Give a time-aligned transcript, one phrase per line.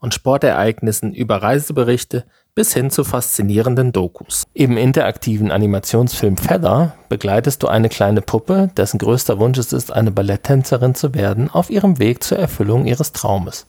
[0.00, 2.24] und Sportereignissen über Reiseberichte
[2.54, 4.44] bis hin zu faszinierenden Dokus.
[4.54, 10.10] Im interaktiven Animationsfilm Feather begleitest du eine kleine Puppe, dessen größter Wunsch es ist, eine
[10.10, 13.66] Balletttänzerin zu werden, auf ihrem Weg zur Erfüllung ihres Traumes.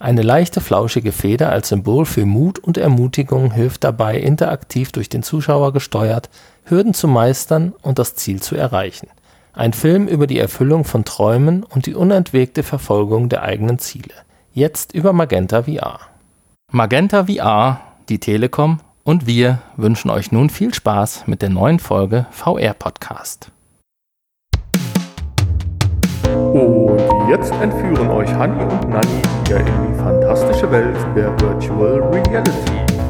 [0.00, 5.22] Eine leichte, flauschige Feder als Symbol für Mut und Ermutigung hilft dabei, interaktiv durch den
[5.22, 6.28] Zuschauer gesteuert,
[6.64, 9.06] Hürden zu meistern und das Ziel zu erreichen.
[9.52, 14.14] Ein Film über die Erfüllung von Träumen und die unentwegte Verfolgung der eigenen Ziele.
[14.54, 15.98] Jetzt über Magenta VR.
[16.70, 22.26] Magenta VR die Telekom und wir wünschen euch nun viel Spaß mit der neuen Folge
[22.30, 23.50] VR Podcast.
[26.52, 33.01] Und jetzt entführen euch Hanni und Nanni wieder in die fantastische Welt der Virtual Reality.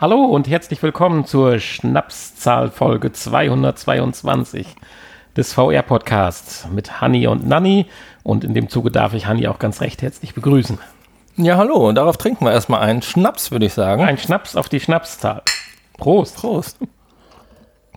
[0.00, 4.66] Hallo und herzlich willkommen zur Schnapszahl Folge 222
[5.36, 7.84] des VR Podcasts mit Hanni und Nanni
[8.22, 10.78] und in dem Zuge darf ich Hanni auch ganz recht herzlich begrüßen.
[11.36, 14.02] Ja, hallo, und darauf trinken wir erstmal einen Schnaps, würde ich sagen.
[14.02, 15.42] Ein Schnaps auf die Schnapszahl.
[15.98, 16.36] Prost.
[16.36, 16.78] Prost.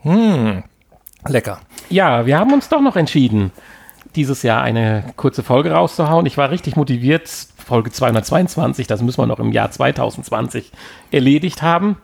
[0.01, 0.65] Hm,
[1.25, 1.61] lecker.
[1.89, 3.53] Ja, wir haben uns doch noch entschieden,
[4.17, 6.25] dieses Jahr eine kurze Folge rauszuhauen.
[6.25, 7.29] Ich war richtig motiviert,
[7.73, 10.71] Folge 222, das müssen wir noch im Jahr 2020
[11.09, 11.97] erledigt haben.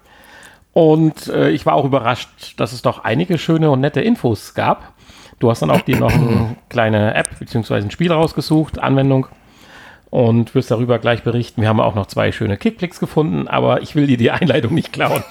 [0.74, 4.94] Und äh, ich war auch überrascht, dass es doch einige schöne und nette Infos gab.
[5.38, 7.76] Du hast dann auch dir noch eine kleine App bzw.
[7.76, 9.28] ein Spiel rausgesucht, Anwendung,
[10.10, 11.62] und wirst darüber gleich berichten.
[11.62, 14.92] Wir haben auch noch zwei schöne Kickblicks gefunden, aber ich will dir die Einleitung nicht
[14.92, 15.24] klauen.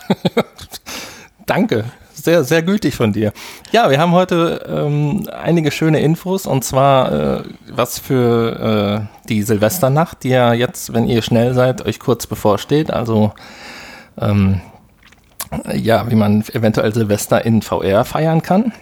[1.46, 1.84] Danke
[2.24, 3.32] sehr, sehr gütig von dir.
[3.72, 9.42] Ja, wir haben heute ähm, einige schöne Infos und zwar äh, was für äh, die
[9.42, 12.90] Silvesternacht, die ja jetzt, wenn ihr schnell seid, euch kurz bevorsteht.
[12.90, 13.32] Also
[14.20, 14.60] ähm,
[15.74, 18.72] ja, wie man eventuell Silvester in VR feiern kann.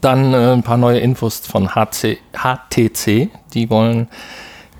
[0.00, 3.30] Dann äh, ein paar neue Infos von HC, HTC.
[3.54, 4.08] Die wollen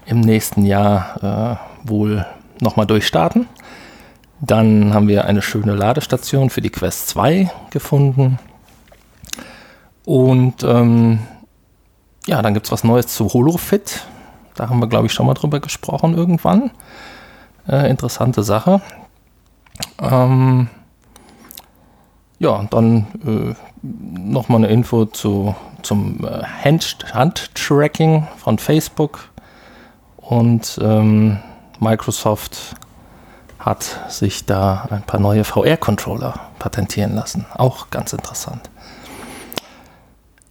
[0.07, 2.25] im nächsten Jahr äh, wohl
[2.61, 3.47] nochmal durchstarten.
[4.41, 8.39] Dann haben wir eine schöne Ladestation für die Quest 2 gefunden.
[10.05, 11.21] Und ähm,
[12.27, 14.07] ja, dann gibt es was Neues zu HoloFit.
[14.55, 16.71] Da haben wir, glaube ich, schon mal drüber gesprochen irgendwann.
[17.69, 18.81] Äh, interessante Sache.
[20.01, 20.69] Ähm,
[22.39, 29.31] ja, dann äh, nochmal eine Info zu, zum äh, Hand-Tracking von Facebook.
[30.17, 31.39] Und ähm,
[31.79, 32.75] Microsoft
[33.67, 37.47] hat sich da ein paar neue VR-Controller patentieren lassen.
[37.53, 38.71] Auch ganz interessant.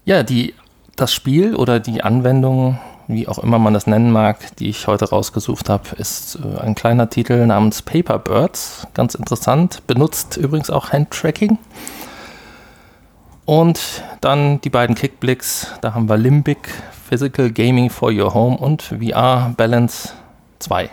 [0.03, 0.53] Ja, die,
[0.97, 2.77] das Spiel oder die Anwendung,
[3.07, 6.75] wie auch immer man das nennen mag, die ich heute rausgesucht habe, ist äh, ein
[6.75, 8.85] kleiner Titel namens Paper Birds.
[8.93, 9.87] Ganz interessant.
[9.87, 11.57] Benutzt übrigens auch Handtracking.
[13.45, 15.71] Und dann die beiden Kickblicks.
[15.79, 16.67] Da haben wir Limbic,
[17.07, 20.09] Physical Gaming for Your Home und VR Balance
[20.59, 20.89] 2.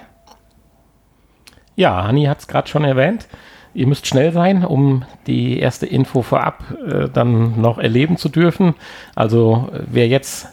[1.83, 3.27] Ja, Hanni hat es gerade schon erwähnt.
[3.75, 8.75] Ihr müsst schnell sein, um die erste Info vorab äh, dann noch erleben zu dürfen.
[9.17, 10.47] Also wer jetzt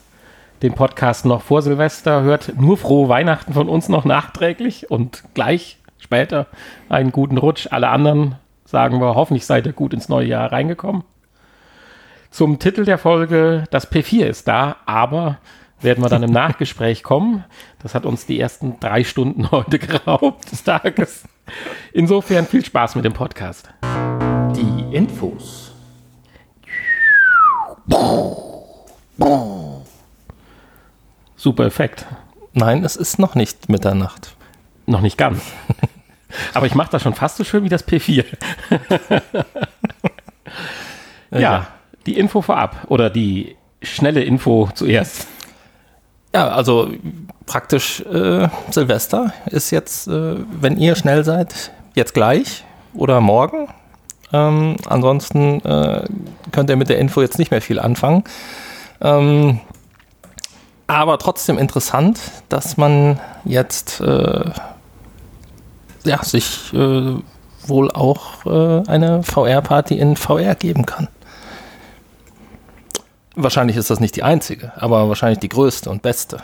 [0.64, 5.78] den Podcast noch vor Silvester hört, nur frohe Weihnachten von uns noch nachträglich und gleich
[6.00, 6.48] später
[6.90, 7.68] einen guten Rutsch.
[7.70, 8.34] Alle anderen
[8.66, 11.04] sagen wir, hoffentlich seid ihr gut ins neue Jahr reingekommen.
[12.32, 15.38] Zum Titel der Folge, das P4 ist da, aber
[15.82, 17.44] werden wir dann im Nachgespräch kommen.
[17.82, 21.24] Das hat uns die ersten drei Stunden heute geraubt des Tages.
[21.94, 23.70] Insofern viel Spaß mit dem Podcast.
[24.56, 25.72] Die Infos.
[31.36, 32.06] Super Effekt.
[32.54, 34.36] Nein, es ist noch nicht Mitternacht.
[34.86, 35.42] Noch nicht ganz.
[36.54, 38.26] Aber ich mache das schon fast so schön wie das P4.
[41.32, 41.68] ja, ja,
[42.06, 45.28] die Info vorab oder die schnelle Info zuerst.
[46.34, 46.90] Ja, also
[47.46, 53.68] praktisch äh, Silvester ist jetzt, äh, wenn ihr schnell seid, jetzt gleich oder morgen.
[54.32, 56.06] Ähm, ansonsten äh,
[56.52, 58.24] könnt ihr mit der Info jetzt nicht mehr viel anfangen.
[59.02, 59.60] Ähm,
[60.86, 64.52] aber trotzdem interessant, dass man jetzt äh,
[66.04, 67.16] ja, sich äh,
[67.66, 71.08] wohl auch äh, eine VR-Party in VR geben kann.
[73.42, 76.40] Wahrscheinlich ist das nicht die einzige, aber wahrscheinlich die größte und beste.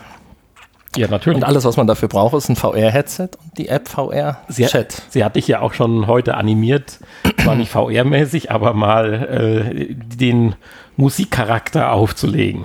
[0.95, 1.36] Ja, natürlich.
[1.38, 5.01] Und alles, was man dafür braucht, ist ein VR-Headset und die App VR Sie, Chat.
[5.09, 7.00] sie hat dich ja auch schon heute animiert,
[7.44, 10.56] zwar nicht VR-mäßig, aber mal äh, den
[10.95, 12.63] Musikcharakter aufzulegen.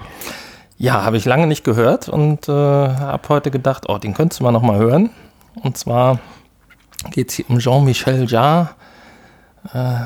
[0.78, 4.44] Ja, habe ich lange nicht gehört und äh, habe heute gedacht, oh, den könntest du
[4.44, 5.10] mal noch mal hören.
[5.56, 6.20] Und zwar
[7.10, 8.70] geht es hier um Jean-Michel Jarre,
[9.74, 10.02] äh,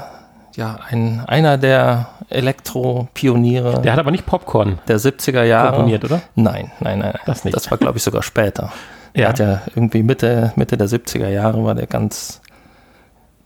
[0.56, 5.70] ja, ein, einer der Elektro-Pioniere Der hat aber nicht Popcorn der 70er Jahre.
[5.70, 6.20] komponiert, oder?
[6.34, 7.14] Nein, nein, nein.
[7.26, 7.56] Das nicht.
[7.56, 8.72] Das war, glaube ich, sogar später.
[9.12, 9.28] Er Ja.
[9.28, 12.40] hat ja irgendwie Mitte, Mitte der 70er Jahre war der ganz,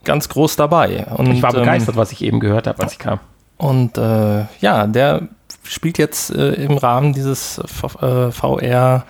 [0.03, 1.05] ganz groß dabei.
[1.15, 3.19] Und, Ich war ähm, begeistert, was ich eben gehört habe, als ich kam.
[3.57, 5.23] Und äh, ja, der
[5.63, 9.03] spielt jetzt äh, im Rahmen dieses V- äh, VR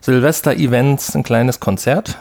[0.00, 2.18] Silvester-Events ein kleines Konzert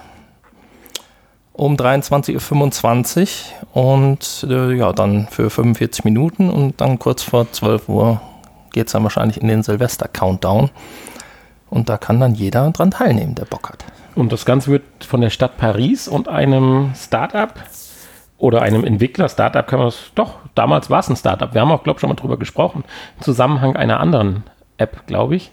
[1.53, 3.29] um 23.25
[3.73, 8.21] Uhr und äh, ja, dann für 45 Minuten und dann kurz vor 12 Uhr
[8.71, 10.71] geht es dann wahrscheinlich in den Silvester-Countdown.
[11.69, 13.85] Und da kann dann jeder dran teilnehmen, der Bock hat.
[14.15, 17.53] Und das Ganze wird von der Stadt Paris und einem Startup
[18.38, 21.53] oder einem Entwickler, Startup kann man es, doch, damals war es ein Startup.
[21.53, 22.83] Wir haben auch, glaube ich, schon mal drüber gesprochen,
[23.17, 24.44] im Zusammenhang einer anderen
[24.77, 25.51] App, glaube ich.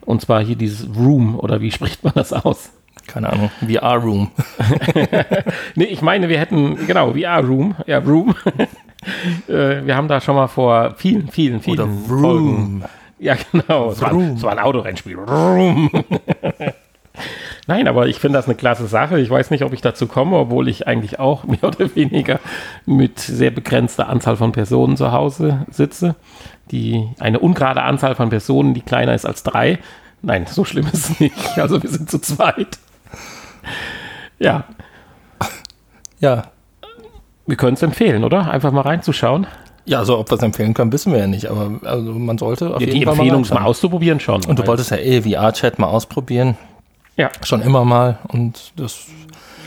[0.00, 2.70] Und zwar hier dieses Room, oder wie spricht man das aus?
[3.14, 4.30] Keine Ahnung, VR-Room.
[5.76, 8.34] Nee, ich meine, wir hätten, genau, VR-Room, ja, Room.
[9.48, 12.08] Äh, wir haben da schon mal vor vielen, vielen, vielen Oder Folgen.
[12.08, 12.84] Vroom.
[13.18, 13.90] Ja, genau.
[13.90, 15.18] Es war, es war ein Autorennspiel.
[15.18, 15.90] Vroom.
[17.66, 19.20] Nein, aber ich finde das eine klasse Sache.
[19.20, 22.40] Ich weiß nicht, ob ich dazu komme, obwohl ich eigentlich auch mehr oder weniger
[22.86, 26.14] mit sehr begrenzter Anzahl von Personen zu Hause sitze.
[26.70, 29.80] Die, eine ungerade Anzahl von Personen, die kleiner ist als drei.
[30.22, 31.58] Nein, so schlimm ist es nicht.
[31.58, 32.78] Also wir sind zu zweit.
[34.38, 34.64] Ja,
[36.20, 36.44] Ja.
[37.46, 38.50] wir können es empfehlen, oder?
[38.50, 39.46] Einfach mal reinzuschauen.
[39.86, 42.74] Ja, also ob wir es empfehlen können, wissen wir ja nicht, aber also man sollte
[42.74, 43.70] auf Ja, jeden die Fall Empfehlung, es mal reinschauen.
[43.70, 44.44] auszuprobieren schon.
[44.46, 46.56] Und du wolltest ja eh VR-Chat mal ausprobieren.
[47.16, 47.30] Ja.
[47.42, 48.18] Schon immer mal.
[48.28, 49.06] Und das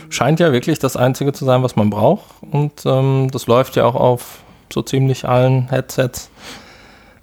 [0.10, 2.26] scheint ja wirklich das Einzige zu sein, was man braucht.
[2.52, 4.40] Und ähm, das läuft ja auch auf
[4.74, 6.32] so ziemlich allen Headsets.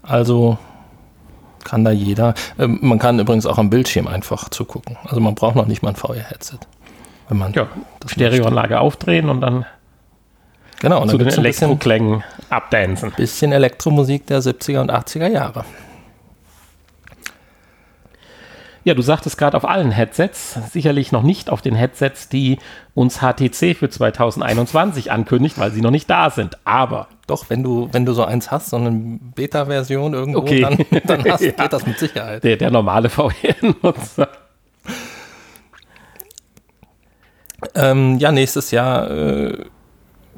[0.02, 0.56] Also
[1.64, 2.35] kann da jeder.
[2.61, 4.96] Ähm, man kann übrigens auch am Bildschirm einfach zugucken.
[5.05, 6.58] Also man braucht noch nicht mal ein VR-Headset.
[7.29, 7.67] Wenn man Ja,
[8.06, 9.65] Stereoanlage aufdrehen und dann.
[10.81, 13.12] Genau, und zu dann den Elektroklängen abdancen.
[13.12, 15.65] bisschen Elektromusik der 70er und 80er Jahre.
[18.87, 22.59] Ja, du sagtest gerade auf allen Headsets, sicherlich noch nicht auf den Headsets, die
[22.93, 26.59] uns HTC für 2021 ankündigt, weil sie noch nicht da sind.
[26.67, 30.61] Aber Doch, wenn du, wenn du so eins hast, so eine Beta-Version irgendwo, Okay.
[30.61, 31.53] dann, dann hast, Ja.
[31.53, 32.44] geht das mit Sicherheit.
[32.44, 34.29] der, der normale VR-Nutzer.
[37.75, 39.65] Ähm, ja, nächstes Jahr, äh,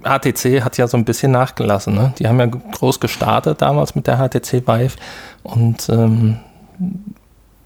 [0.02, 1.94] HTC hat ja so ein bisschen nachgelassen.
[1.94, 2.12] Ne?
[2.18, 4.96] Die haben ja groß gestartet damals mit der HTC Vive
[5.42, 6.38] und ähm,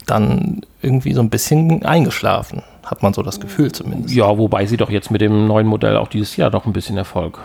[0.07, 4.15] dann irgendwie so ein bisschen eingeschlafen, hat man so das Gefühl zumindest.
[4.15, 6.97] Ja, wobei sie doch jetzt mit dem neuen Modell auch dieses Jahr noch ein bisschen
[6.97, 7.39] Erfolg.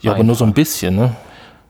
[0.00, 0.96] Ja, aber nur so ein bisschen.
[0.96, 1.12] Ne?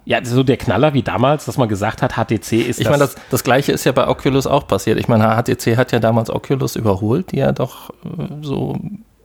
[0.05, 3.17] Ja, so der Knaller wie damals, dass man gesagt hat, HTC ist Ich meine, das,
[3.31, 4.99] das gleiche ist ja bei Oculus auch passiert.
[4.99, 8.77] Ich meine, HTC hat ja damals Oculus überholt, die ja doch äh, so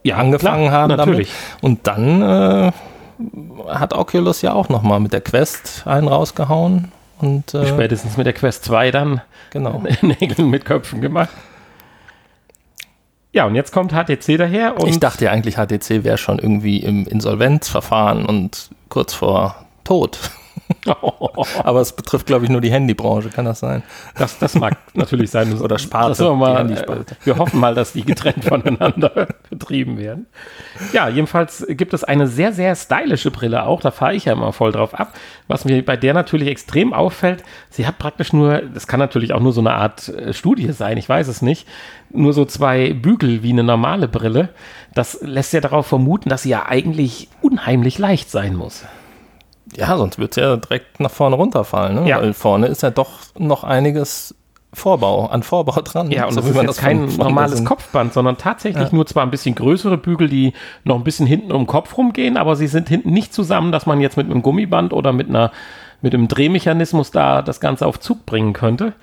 [0.04, 1.30] ja, angefangen klar, haben natürlich.
[1.30, 1.64] damit.
[1.64, 2.72] Und dann äh,
[3.70, 6.92] hat Oculus ja auch nochmal mit der Quest einen rausgehauen.
[7.20, 9.22] Und äh, Spätestens mit der Quest 2 dann
[9.52, 9.84] genau.
[10.02, 11.30] Nägel mit Köpfen gemacht.
[13.34, 16.78] Ja, und jetzt kommt HTC daher und Ich dachte ja eigentlich, HTC wäre schon irgendwie
[16.78, 20.20] im Insolvenzverfahren und kurz vor Tod.
[21.64, 23.84] Aber es betrifft, glaube ich, nur die Handybranche, kann das sein?
[24.16, 25.58] Das, das mag natürlich sein.
[25.62, 30.28] Oder Sparte, wir, mal, äh, wir hoffen mal, dass die getrennt voneinander betrieben werden.
[30.94, 33.82] Ja, jedenfalls gibt es eine sehr, sehr stylische Brille auch.
[33.82, 35.14] Da fahre ich ja immer voll drauf ab.
[35.48, 39.42] Was mir bei der natürlich extrem auffällt, sie hat praktisch nur, das kann natürlich auch
[39.42, 41.68] nur so eine Art äh, Studie sein, ich weiß es nicht,
[42.14, 44.50] nur so zwei Bügel wie eine normale Brille.
[44.94, 48.84] Das lässt ja darauf vermuten, dass sie ja eigentlich unheimlich leicht sein muss.
[49.76, 52.04] Ja, sonst wird es ja direkt nach vorne runterfallen.
[52.04, 52.10] Ne?
[52.10, 52.22] Ja.
[52.22, 54.36] Weil vorne ist ja doch noch einiges
[54.74, 56.12] Vorbau, an Vorbau dran.
[56.12, 58.96] Ja, und so das ist man jetzt von- kein normales diesen- Kopfband, sondern tatsächlich Ja.
[58.96, 62.38] nur zwar ein bisschen größere Bügel, die noch ein bisschen hinten um den Kopf rumgehen,
[62.38, 65.52] aber sie sind hinten nicht zusammen, dass man jetzt mit einem Gummiband oder mit einer
[66.04, 68.94] mit einem Drehmechanismus da das Ganze auf Zug bringen könnte.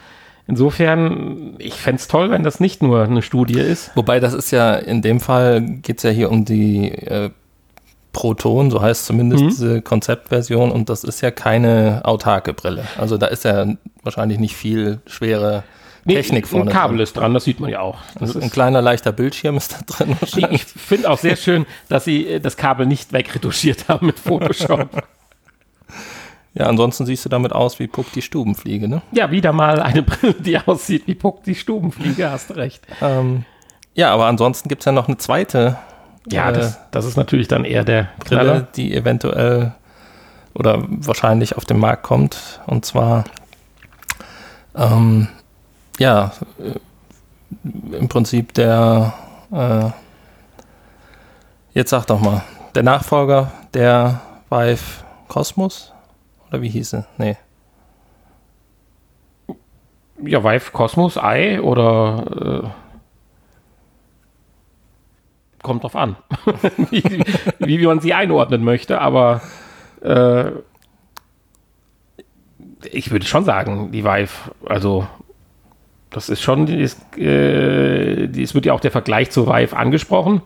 [0.48, 3.92] Insofern, ich fände es toll, wenn das nicht nur eine Studie ist.
[3.94, 7.30] Wobei das ist ja, in dem Fall geht es ja hier um die äh,
[8.18, 9.48] Proton, so heißt zumindest Mhm.
[9.50, 12.82] diese Konzeptversion und das ist ja keine autarke Brille.
[12.98, 13.64] Also da ist ja
[14.02, 15.62] wahrscheinlich nicht viel schwere
[16.04, 17.02] Technik vorne Ein Kabel dran.
[17.04, 17.98] ist dran, das sieht man ja auch.
[18.14, 20.16] Das Also ein kleiner leichter Bildschirm ist da drin.
[20.22, 24.18] ich ich finde auch sehr schön, dass sie äh, das Kabel nicht wegretuschiert haben mit
[24.18, 24.88] Photoshop.
[26.54, 29.02] Ja, ansonsten siehst du damit aus wie Puck die Stubenfliege, ne?
[29.12, 32.82] ja, wieder mal eine Brille, die aussieht wie Puck die Stubenfliege, hast recht.
[33.00, 33.44] Ähm,
[33.94, 35.76] ja, aber ansonsten gibt es ja noch eine zweite
[36.30, 38.60] Ja, äh, das, das ist natürlich dann eher der Brille, Knaller.
[38.76, 39.72] die eventuell
[40.54, 42.60] oder wahrscheinlich auf den Markt kommt.
[42.66, 43.24] Und zwar,
[44.74, 45.28] ähm,
[45.98, 49.14] ja, äh, im Prinzip der,
[49.52, 49.90] äh,
[51.74, 52.42] jetzt sag doch mal,
[52.74, 54.20] der Nachfolger der
[54.50, 55.92] Vive Cosmos?
[56.48, 57.04] Oder wie hieß sie?
[57.18, 57.36] Nee.
[60.22, 62.68] Ja, Vive Cosmos, Ei oder äh,
[65.68, 66.16] kommt drauf an,
[66.90, 67.04] wie,
[67.58, 69.42] wie, wie man sie einordnen möchte, aber
[70.02, 70.50] äh,
[72.90, 75.06] ich würde schon sagen, die Vive, also
[76.10, 80.42] das ist schon, äh, es wird ja auch der Vergleich zur Vive angesprochen.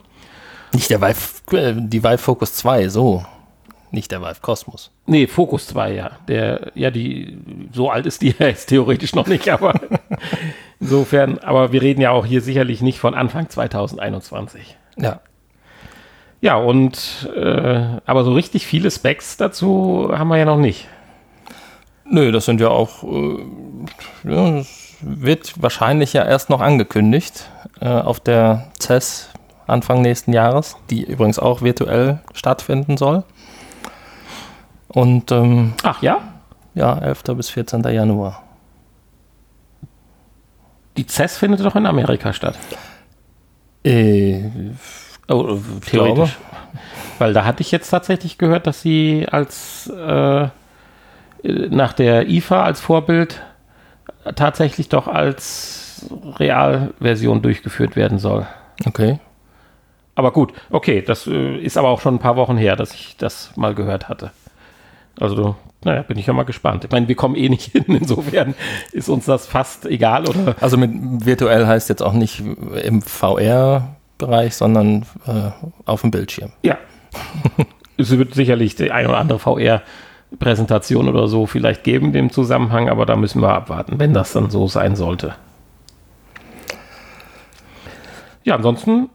[0.73, 3.25] Nicht der Vive, äh, die Vive Focus 2, so.
[3.91, 4.91] Nicht der Vive Cosmos.
[5.07, 6.11] Nee, Focus 2, ja.
[6.27, 7.39] Der, ja, die,
[7.73, 9.79] so alt ist die ja jetzt theoretisch noch nicht, aber
[10.81, 14.79] insofern, aber wir reden ja auch hier sicherlich nicht von Anfang 2021.
[14.97, 15.21] Ja.
[16.41, 20.89] Ja, und äh, aber so richtig viele Specs dazu haben wir ja noch nicht.
[22.05, 23.39] Nö, das sind ja auch, äh,
[24.25, 27.49] ja, das wird wahrscheinlich ja erst noch angekündigt
[27.81, 29.31] äh, auf der CES
[29.67, 33.23] Anfang nächsten Jahres, die übrigens auch virtuell stattfinden soll.
[34.89, 36.19] Und ähm, Ach ja?
[36.75, 37.23] ja, 11.
[37.37, 37.83] bis 14.
[37.85, 38.43] Januar.
[40.97, 42.59] Die CES findet doch in Amerika statt.
[43.85, 44.43] Äh,
[45.29, 46.37] Oh, theoretisch.
[47.19, 50.49] Weil da hatte ich jetzt tatsächlich gehört, dass sie als äh,
[51.43, 53.43] nach der IFA als Vorbild
[54.35, 56.07] tatsächlich doch als
[56.39, 58.47] Realversion durchgeführt werden soll.
[58.87, 59.21] okay.
[60.15, 63.17] Aber gut, okay, das äh, ist aber auch schon ein paar Wochen her, dass ich
[63.17, 64.31] das mal gehört hatte.
[65.19, 66.85] Also, naja, bin ich ja mal gespannt.
[66.85, 68.55] Ich meine, wir kommen eh nicht hin, insofern
[68.93, 70.57] ist uns das fast egal, oder?
[70.61, 70.91] Also mit
[71.27, 72.43] virtuell heißt jetzt auch nicht
[72.83, 75.51] im VR-Bereich, sondern äh,
[75.85, 76.53] auf dem Bildschirm.
[76.63, 76.79] Ja.
[77.97, 83.07] es wird sicherlich die ein oder andere VR-Präsentation oder so vielleicht geben dem Zusammenhang, aber
[83.07, 85.35] da müssen wir abwarten, wenn das dann so sein sollte.
[88.45, 89.09] Ja, ansonsten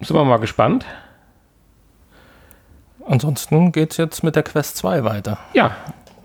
[0.00, 0.86] sind wir mal gespannt.
[3.06, 5.38] Ansonsten geht es jetzt mit der Quest 2 weiter.
[5.52, 5.72] Ja.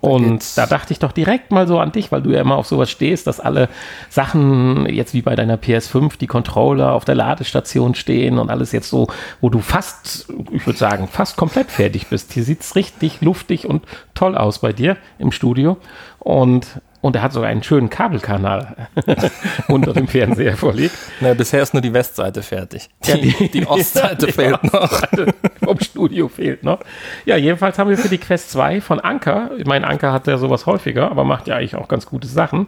[0.05, 2.67] Und da dachte ich doch direkt mal so an dich, weil du ja immer auf
[2.67, 3.69] sowas stehst, dass alle
[4.09, 8.89] Sachen, jetzt wie bei deiner PS5, die Controller auf der Ladestation stehen und alles jetzt
[8.89, 9.07] so,
[9.41, 12.33] wo du fast, ich würde sagen, fast komplett fertig bist.
[12.33, 13.83] Hier sieht es richtig luftig und
[14.13, 15.77] toll aus bei dir im Studio.
[16.19, 18.87] Und, und er hat sogar einen schönen Kabelkanal
[19.67, 20.95] unter dem Fernseher vorliegt.
[21.21, 22.89] Na, bisher ist nur die Westseite fertig.
[23.05, 24.81] Die, Ja, die- die Ostseite Die fehlt noch.
[24.81, 25.33] Ostseite
[25.63, 26.79] Vom Studio fehlt noch.
[27.25, 30.37] Ja, jedenfalls haben wir für die Quest 2 von Anker, ich meine, Anker hat ja
[30.37, 32.67] sowas häufiger, aber macht ja eigentlich auch ganz gute Sachen,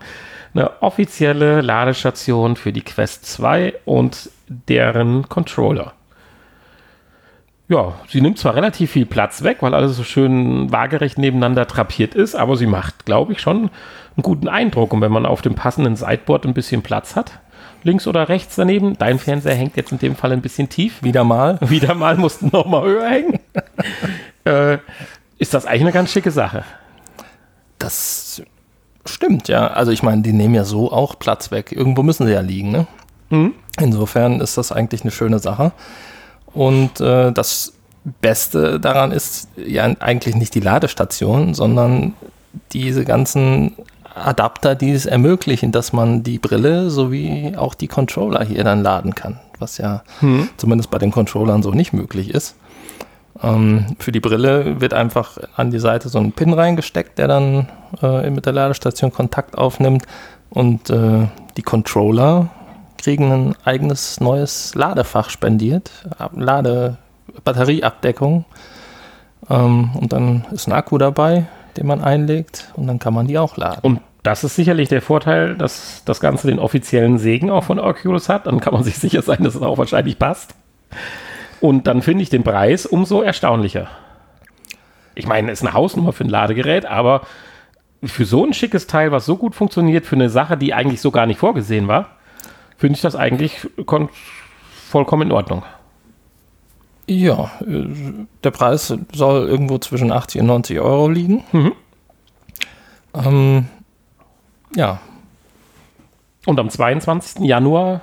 [0.54, 5.94] eine offizielle Ladestation für die Quest 2 und deren Controller.
[7.70, 12.16] Ja, sie nimmt zwar relativ viel Platz weg, weil alles so schön waagerecht nebeneinander drapiert
[12.16, 13.70] ist, aber sie macht, glaube ich, schon
[14.18, 14.94] einen guten Eindruck.
[14.94, 17.40] Und wenn man auf dem passenden Sideboard ein bisschen Platz hat,
[17.84, 21.24] links oder rechts daneben, dein Fernseher hängt jetzt in dem Fall ein bisschen tief, Wieder
[21.24, 21.58] mal.
[21.70, 23.40] wieder mal mussten noch mal höher hängen,
[24.46, 24.78] äh,
[25.38, 26.64] ist das eigentlich eine ganz schicke Sache.
[27.78, 28.42] Das
[29.06, 29.68] stimmt, ja.
[29.68, 31.72] Also ich meine, die nehmen ja so auch Platz weg.
[31.72, 32.88] Irgendwo müssen sie ja liegen, ne?
[33.30, 33.54] Mhm.
[33.80, 35.72] Insofern ist das eigentlich eine schöne Sache.
[36.54, 37.74] Und äh, das
[38.22, 42.14] Beste daran ist ja eigentlich nicht die Ladestation, sondern
[42.72, 43.76] diese ganzen
[44.26, 49.16] Adapter, die es ermöglichen, dass man die Brille sowie auch die Controller hier dann laden
[49.16, 50.04] kann, was ja
[50.58, 52.56] zumindest bei den Controllern so nicht möglich ist.
[53.44, 57.68] Ähm, für die Brille wird einfach an die Seite so ein Pin reingesteckt, der dann
[58.02, 60.06] äh, mit der Ladestation Kontakt aufnimmt
[60.50, 62.50] und äh, die Controller
[62.98, 65.92] kriegen ein eigenes neues Ladefach spendiert,
[66.36, 66.98] Lade
[67.44, 68.46] Batterieabdeckung
[69.50, 71.46] ähm, und dann ist ein Akku dabei,
[71.78, 73.80] den man einlegt und dann kann man die auch laden.
[73.82, 78.28] Und das ist sicherlich der Vorteil, dass das Ganze den offiziellen Segen auch von Oculus
[78.28, 78.48] hat.
[78.48, 80.56] Dann kann man sich sicher sein, dass es auch wahrscheinlich passt.
[81.62, 83.88] Und dann finde ich den Preis umso erstaunlicher.
[85.16, 87.22] Ich meine, es ist eine Hausnummer für ein Ladegerät, aber
[88.04, 91.10] für so ein schickes Teil, was so gut funktioniert, für eine Sache, die eigentlich so
[91.10, 92.18] gar nicht vorgesehen war,
[92.78, 93.68] finde ich das eigentlich
[94.90, 95.64] vollkommen in Ordnung.
[97.08, 97.86] Ja, äh,
[98.44, 101.44] der Preis soll irgendwo zwischen 80 und 90 Euro liegen.
[101.52, 101.72] Mhm.
[103.14, 103.66] Ähm,
[104.76, 105.00] ja,
[106.46, 107.44] Und am 22.
[107.46, 108.02] Januar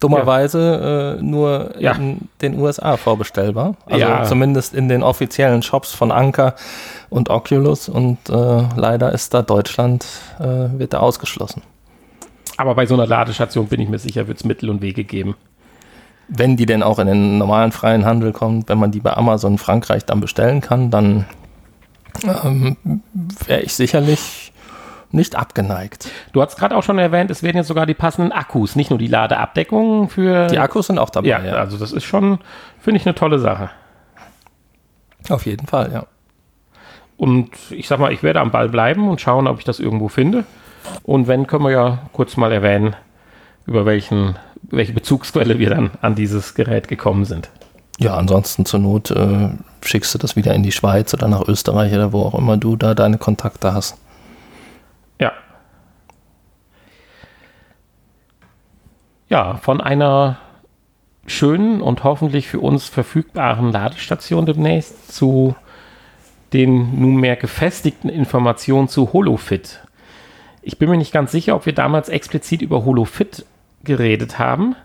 [0.00, 1.92] Dummerweise äh, nur Ja.
[1.92, 3.74] in den USA vorbestellbar.
[3.86, 4.22] Also Ja.
[4.24, 6.54] zumindest in den offiziellen Shops von Anker
[7.10, 7.88] und Oculus.
[7.88, 10.06] Und äh, leider ist da Deutschland,
[10.38, 10.44] äh,
[10.78, 11.62] wird da ausgeschlossen.
[12.56, 15.34] Aber bei so einer Ladestation bin ich mir sicher, wird es Mittel und Wege geben.
[16.28, 19.56] Wenn die denn auch in den normalen freien Handel kommt, wenn man die bei Amazon
[19.58, 21.24] Frankreich dann bestellen kann, dann
[22.24, 22.76] ähm,
[23.46, 24.52] wäre ich sicherlich
[25.10, 26.10] nicht abgeneigt.
[26.32, 28.98] Du hast gerade auch schon erwähnt, es werden jetzt sogar die passenden Akkus, nicht nur
[28.98, 30.48] die Ladeabdeckung für.
[30.48, 31.54] Die Akkus sind auch dabei, ja, ja.
[31.54, 32.38] also das ist schon,
[32.78, 33.70] finde ich, eine tolle Sache.
[35.30, 36.06] Auf jeden Fall, ja.
[37.16, 40.08] Und ich sag mal, ich werde am Ball bleiben und schauen, ob ich das irgendwo
[40.08, 40.44] finde.
[41.02, 42.94] Und wenn, können wir ja kurz mal erwähnen,
[43.66, 47.50] über welchen, welche Bezugsquelle wir dann an dieses Gerät gekommen sind.
[47.98, 49.48] Ja, ansonsten zur Not äh,
[49.82, 52.76] schickst du das wieder in die Schweiz oder nach Österreich oder wo auch immer du
[52.76, 53.96] da deine Kontakte hast.
[55.20, 55.32] Ja.
[59.28, 60.38] Ja, von einer
[61.26, 65.56] schönen und hoffentlich für uns verfügbaren Ladestation demnächst zu
[66.52, 69.80] den nunmehr gefestigten Informationen zu HoloFit.
[70.62, 73.44] Ich bin mir nicht ganz sicher, ob wir damals explizit über HoloFit
[73.88, 74.76] geredet haben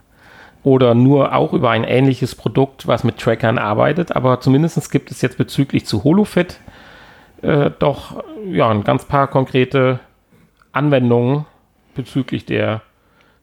[0.64, 5.22] oder nur auch über ein ähnliches Produkt, was mit Trackern arbeitet, aber zumindest gibt es
[5.22, 6.60] jetzt bezüglich zu HoloFit
[7.44, 10.00] äh, doch ja, ein ganz paar konkrete
[10.72, 11.46] Anwendungen
[11.94, 12.82] bezüglich der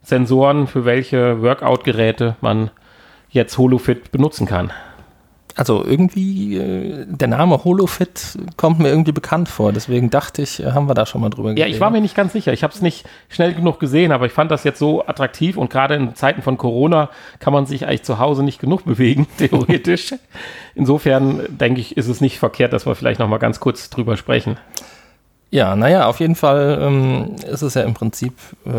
[0.02, 2.71] Sensoren, für welche Workout-Geräte man
[3.29, 4.73] jetzt HoloFit benutzen kann.
[5.61, 9.75] Also irgendwie, äh, der Name HoloFit kommt mir irgendwie bekannt vor.
[9.75, 12.33] Deswegen dachte ich, haben wir da schon mal drüber Ja, ich war mir nicht ganz
[12.33, 12.55] sicher.
[12.55, 15.69] Ich habe es nicht schnell genug gesehen, aber ich fand das jetzt so attraktiv und
[15.69, 20.14] gerade in Zeiten von Corona kann man sich eigentlich zu Hause nicht genug bewegen, theoretisch.
[20.75, 24.17] Insofern denke ich, ist es nicht verkehrt, dass wir vielleicht noch mal ganz kurz drüber
[24.17, 24.57] sprechen.
[25.50, 28.33] Ja, naja, auf jeden Fall ähm, ist es ja im Prinzip
[28.64, 28.71] äh,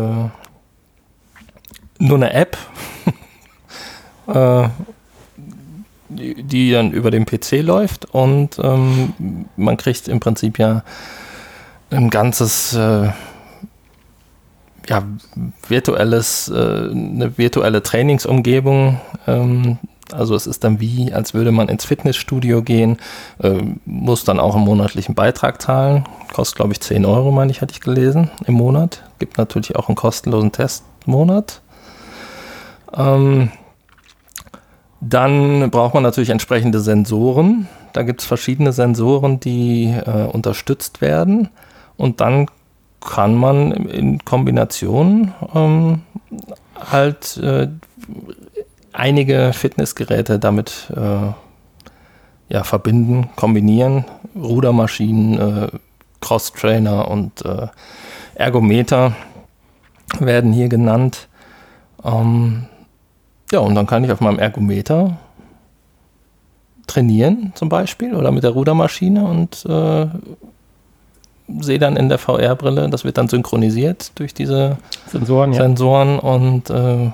[1.98, 2.56] nur eine App,
[4.26, 4.68] äh,
[6.16, 10.82] die, dann über den PC läuft und ähm, man kriegt im Prinzip ja
[11.90, 13.10] ein ganzes äh,
[14.88, 15.02] ja,
[15.68, 19.00] virtuelles, äh, eine virtuelle Trainingsumgebung.
[19.26, 19.78] Ähm,
[20.12, 22.98] also es ist dann wie, als würde man ins Fitnessstudio gehen,
[23.42, 26.04] äh, muss dann auch einen monatlichen Beitrag zahlen.
[26.32, 29.02] Kostet, glaube ich, 10 Euro, meine ich, hatte ich gelesen, im Monat.
[29.18, 31.60] Gibt natürlich auch einen kostenlosen Testmonat.
[32.94, 33.50] Ähm,
[35.04, 37.66] dann braucht man natürlich entsprechende Sensoren.
[37.92, 41.48] Da gibt es verschiedene Sensoren, die äh, unterstützt werden.
[41.96, 42.46] Und dann
[43.00, 46.02] kann man in Kombination ähm,
[46.78, 47.68] halt äh,
[48.92, 51.32] einige Fitnessgeräte damit äh,
[52.48, 54.04] ja, verbinden, kombinieren.
[54.36, 55.68] Rudermaschinen, äh,
[56.20, 57.66] Cross-Trainer und äh,
[58.36, 59.16] Ergometer
[60.20, 61.28] werden hier genannt.
[62.04, 62.66] Ähm,
[63.52, 65.18] ja, und dann kann ich auf meinem Ergometer
[66.86, 70.06] trainieren zum Beispiel oder mit der Rudermaschine und äh,
[71.60, 75.62] sehe dann in der VR-Brille, das wird dann synchronisiert durch diese Sensoren, ja.
[75.62, 77.12] Sensoren und äh,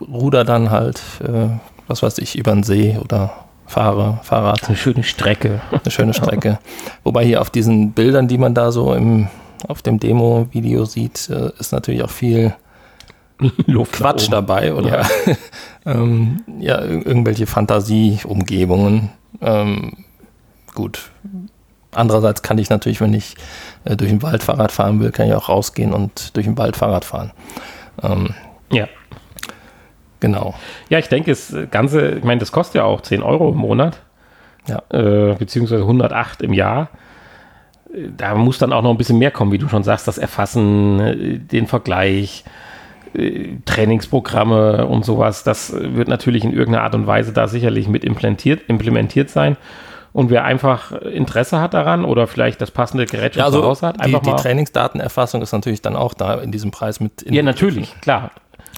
[0.00, 1.48] ruder dann halt, äh,
[1.88, 3.32] was weiß ich, über den See oder
[3.66, 5.60] fahre Fahrrad, Eine schöne Strecke.
[5.70, 6.58] eine schöne Strecke.
[7.04, 9.28] Wobei hier auf diesen Bildern, die man da so im,
[9.68, 12.54] auf dem Demo-Video sieht, äh, ist natürlich auch viel
[13.66, 15.04] Luft Quatsch dabei oder
[15.86, 19.10] ähm, ja, ir- irgendwelche Fantasieumgebungen.
[19.40, 19.92] Ähm,
[20.74, 21.10] gut.
[21.94, 23.34] Andererseits kann ich natürlich, wenn ich
[23.84, 26.76] äh, durch den Wald Fahrrad fahren will, kann ich auch rausgehen und durch den Wald
[26.76, 27.32] Fahrrad fahren.
[28.02, 28.30] Ähm,
[28.70, 28.86] Ja.
[30.20, 30.54] genau.
[30.88, 34.00] Ja, ich denke, das Ganze, ich meine, das kostet ja auch 10 Euro im Monat.
[34.68, 34.80] Ja.
[34.90, 36.88] Äh, beziehungsweise 108 im Jahr.
[37.92, 40.16] Äh, Da muss dann auch noch ein bisschen mehr kommen, wie du schon sagst, das
[40.18, 42.44] Erfassen, äh, den Vergleich,
[43.64, 45.44] Trainingsprogramme und sowas.
[45.44, 49.56] Das wird natürlich in irgendeiner Art und Weise da sicherlich mit implementiert, implementiert sein.
[50.12, 53.86] Und wer einfach Interesse hat daran oder vielleicht das passende Gerät schon Ja, also Hause
[53.86, 54.36] hat, die, einfach die mal.
[54.36, 57.22] Trainingsdatenerfassung ist natürlich dann auch da in diesem Preis mit.
[57.22, 58.30] In, ja, natürlich, klar.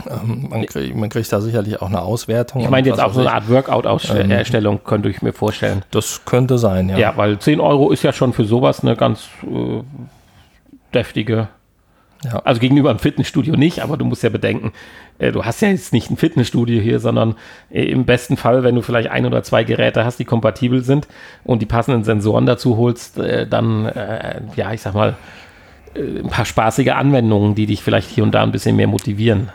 [0.08, 2.62] Ähm, man, krieg, man kriegt da sicherlich auch eine Auswertung.
[2.62, 5.82] Ich meine jetzt auch so eine Art Workout-Erstellung, könnte ich mir vorstellen.
[5.90, 6.98] Das könnte sein, ja.
[6.98, 9.82] Ja, weil 10 Euro ist ja schon für sowas eine ganz äh,
[10.92, 11.48] deftige.
[12.24, 12.40] Ja.
[12.44, 14.72] Also gegenüber einem Fitnessstudio nicht, aber du musst ja bedenken,
[15.18, 17.36] äh, du hast ja jetzt nicht ein Fitnessstudio hier, sondern
[17.70, 21.06] äh, im besten Fall, wenn du vielleicht ein oder zwei Geräte hast, die kompatibel sind
[21.44, 25.16] und die passenden Sensoren dazu holst, äh, dann, äh, ja, ich sag mal,
[25.94, 29.50] äh, ein paar spaßige Anwendungen, die dich vielleicht hier und da ein bisschen mehr motivieren.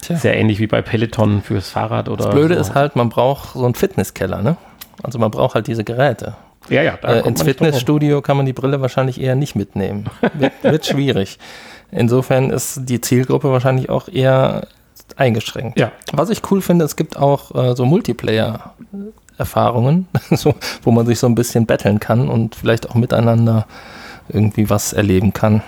[0.00, 0.16] Tja.
[0.16, 2.24] Sehr ähnlich wie bei Peloton fürs Fahrrad oder.
[2.24, 2.60] Das Blöde so.
[2.60, 4.56] ist halt, man braucht so einen Fitnesskeller, ne?
[5.02, 6.36] Also man braucht halt diese Geräte.
[6.70, 7.42] Ja, ja, da Äh, ins.
[7.42, 10.06] Fitnessstudio kann man die Brille wahrscheinlich eher nicht mitnehmen.
[10.34, 11.38] Wird, wird schwierig.
[11.90, 14.68] Insofern ist die Zielgruppe wahrscheinlich auch eher
[15.16, 15.78] eingeschränkt.
[15.78, 15.90] Ja.
[16.12, 21.26] Was ich cool finde, es gibt auch äh, so Multiplayer-Erfahrungen, so, wo man sich so
[21.26, 23.66] ein bisschen betteln kann und vielleicht auch miteinander
[24.28, 25.62] irgendwie was erleben kann.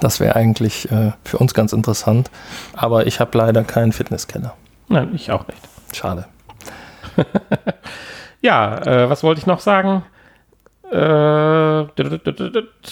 [0.00, 2.30] Das wäre eigentlich äh, für uns ganz interessant.
[2.74, 4.54] Aber ich habe leider keinen Fitnesskeller.
[4.88, 5.60] Nein, ich auch nicht.
[5.94, 6.26] Schade.
[8.44, 10.02] Ja, äh, was wollte ich noch sagen?
[10.92, 10.96] Äh,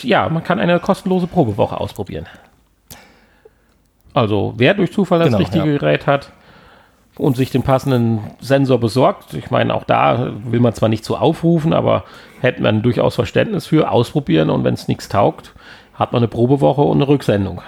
[0.02, 2.24] ja, man kann eine kostenlose Probewoche ausprobieren.
[4.14, 5.78] Also, wer durch Zufall das Genau, richtige ja.
[5.78, 6.32] Gerät hat
[7.18, 11.18] und sich den passenden Sensor besorgt, ich meine, auch da will man zwar nicht so
[11.18, 12.04] aufrufen, aber
[12.40, 15.52] hätte man durchaus Verständnis für, ausprobieren und wenn es nichts taugt,
[15.92, 17.60] hat man eine Probewoche und eine Rücksendung.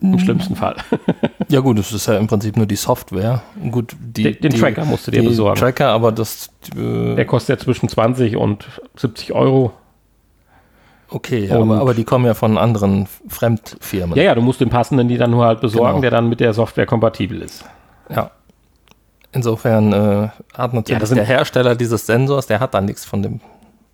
[0.00, 0.12] Mhm.
[0.14, 0.76] Im schlimmsten Fall.
[1.50, 3.40] Ja gut, es ist ja im Prinzip nur die Software.
[3.70, 5.58] Gut, die, Den- den die, Tracker musst du dir besorgen.
[5.58, 9.72] Tracker, aber das äh, Der kostet ja zwischen 20 und 70 Euro.
[11.08, 14.14] okay, aber, aber die kommen ja von anderen Fremdfirmen.
[14.14, 16.00] Ja, ja, du musst den passenden die dann nur halt besorgen, Genau.
[16.02, 17.64] der dann mit der Software kompatibel ist.
[18.10, 18.30] Ja.
[19.32, 23.40] Insofern äh, hat natürlich Ja, der Hersteller dieses Sensors, der hat da nichts von dem.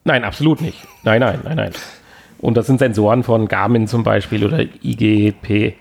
[0.03, 0.79] Nein, absolut nicht.
[1.05, 1.71] Nein, nein, nein, nein.
[2.39, 5.75] Und das sind Sensoren von Garmin zum Beispiel oder IGP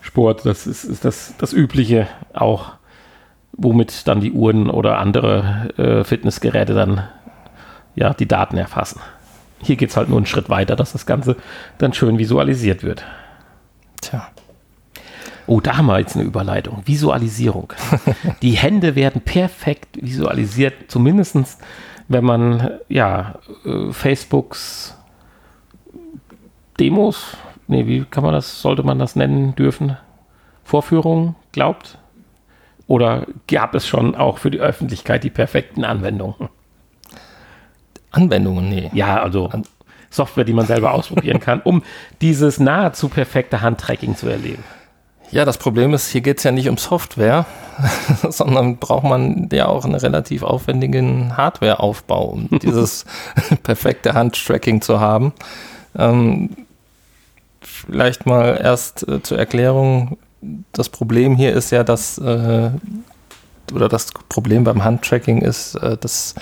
[0.00, 0.46] Sport.
[0.46, 2.72] Das ist, ist das, das Übliche auch,
[3.52, 7.02] womit dann die Uhren oder andere äh, Fitnessgeräte dann
[7.94, 9.00] ja die Daten erfassen.
[9.62, 11.36] Hier geht es halt nur einen Schritt weiter, dass das Ganze
[11.78, 13.04] dann schön visualisiert wird.
[14.00, 14.28] Tja.
[15.46, 16.82] Oh, da haben wir jetzt eine Überleitung.
[16.86, 17.72] Visualisierung.
[18.42, 21.36] Die Hände werden perfekt visualisiert, zumindest
[22.08, 23.34] wenn man ja
[23.64, 24.96] äh, Facebooks
[26.78, 27.36] Demos,
[27.70, 29.96] nee, wie kann man das, sollte man das nennen dürfen?
[30.64, 31.98] Vorführungen glaubt?
[32.86, 36.48] Oder gab es schon auch für die Öffentlichkeit die perfekten Anwendungen?
[38.10, 38.90] Anwendungen, nee.
[38.92, 39.50] Ja, also
[40.10, 41.82] Software, die man selber ausprobieren kann, um
[42.20, 44.64] dieses nahezu perfekte Handtracking zu erleben.
[45.30, 47.46] Ja, das Problem ist, hier geht es ja nicht um Software,
[48.28, 53.04] sondern braucht man ja auch einen relativ aufwendigen Hardwareaufbau, um dieses
[53.62, 55.32] perfekte Handtracking zu haben.
[55.96, 56.50] Ähm,
[57.86, 60.18] vielleicht mal erst äh, zur Erklärung.
[60.72, 62.70] Das Problem hier ist ja, dass, äh,
[63.74, 66.34] oder das Problem beim Handtracking ist, äh, dass,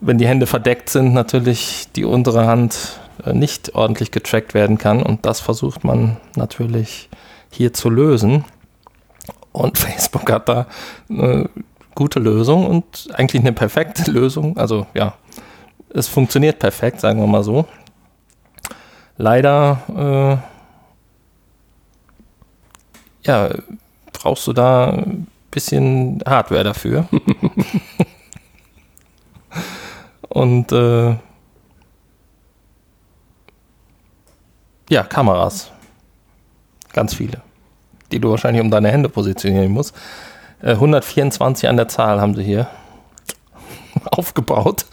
[0.00, 5.02] wenn die Hände verdeckt sind, natürlich die untere Hand äh, nicht ordentlich getrackt werden kann.
[5.02, 7.08] Und das versucht man natürlich
[7.50, 8.44] hier zu lösen.
[9.52, 10.66] Und Facebook hat da
[11.08, 11.50] eine
[11.94, 14.56] gute Lösung und eigentlich eine perfekte Lösung.
[14.56, 15.14] Also ja,
[15.92, 17.66] es funktioniert perfekt, sagen wir mal so.
[19.20, 20.40] Leider
[23.22, 23.50] äh, ja,
[24.14, 27.06] brauchst du da ein bisschen Hardware dafür.
[30.30, 31.16] und äh,
[34.88, 35.70] ja, Kameras.
[36.94, 37.42] Ganz viele.
[38.10, 39.94] Die du wahrscheinlich um deine Hände positionieren musst.
[40.62, 42.68] Äh, 124 an der Zahl haben sie hier
[44.10, 44.86] aufgebaut.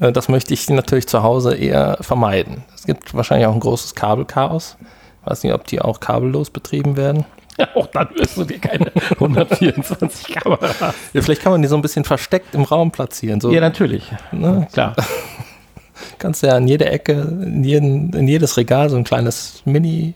[0.00, 2.64] Äh, das möchte ich natürlich zu Hause eher vermeiden.
[2.74, 4.76] Es gibt wahrscheinlich auch ein großes Kabelchaos.
[5.22, 7.24] Ich weiß nicht, ob die auch kabellos betrieben werden.
[7.56, 10.94] Ja, auch dann wirst du dir keine 124 Kameras.
[11.12, 13.40] Ja, vielleicht kann man die so ein bisschen versteckt im Raum platzieren.
[13.40, 14.10] So, Ja, natürlich.
[14.32, 14.66] ne?
[14.72, 14.94] Klar.
[16.18, 20.14] Kannst du ja an jede Ecke, in, jeden, in jedes Regal so ein kleines Mini,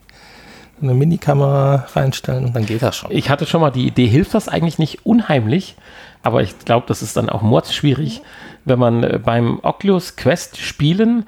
[0.82, 3.10] eine Mini-Kamera reinstellen und dann geht das schon.
[3.12, 5.76] Ich hatte schon mal die Idee, hilft das eigentlich nicht unheimlich?
[6.22, 8.22] Aber ich glaube, das ist dann auch mordsschwierig,
[8.64, 11.26] wenn man äh, beim Oculus Quest spielen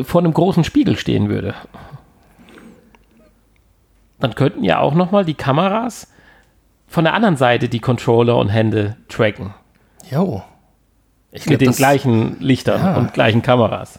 [0.00, 1.54] vor einem großen Spiegel stehen würde.
[4.20, 6.08] Dann könnten ja auch nochmal die Kameras
[6.86, 9.54] von der anderen Seite die Controller und Hände tracken.
[10.10, 10.42] Jo.
[11.32, 12.96] Ich Mit den das gleichen Lichtern Ja.
[12.96, 13.98] und gleichen Kameras.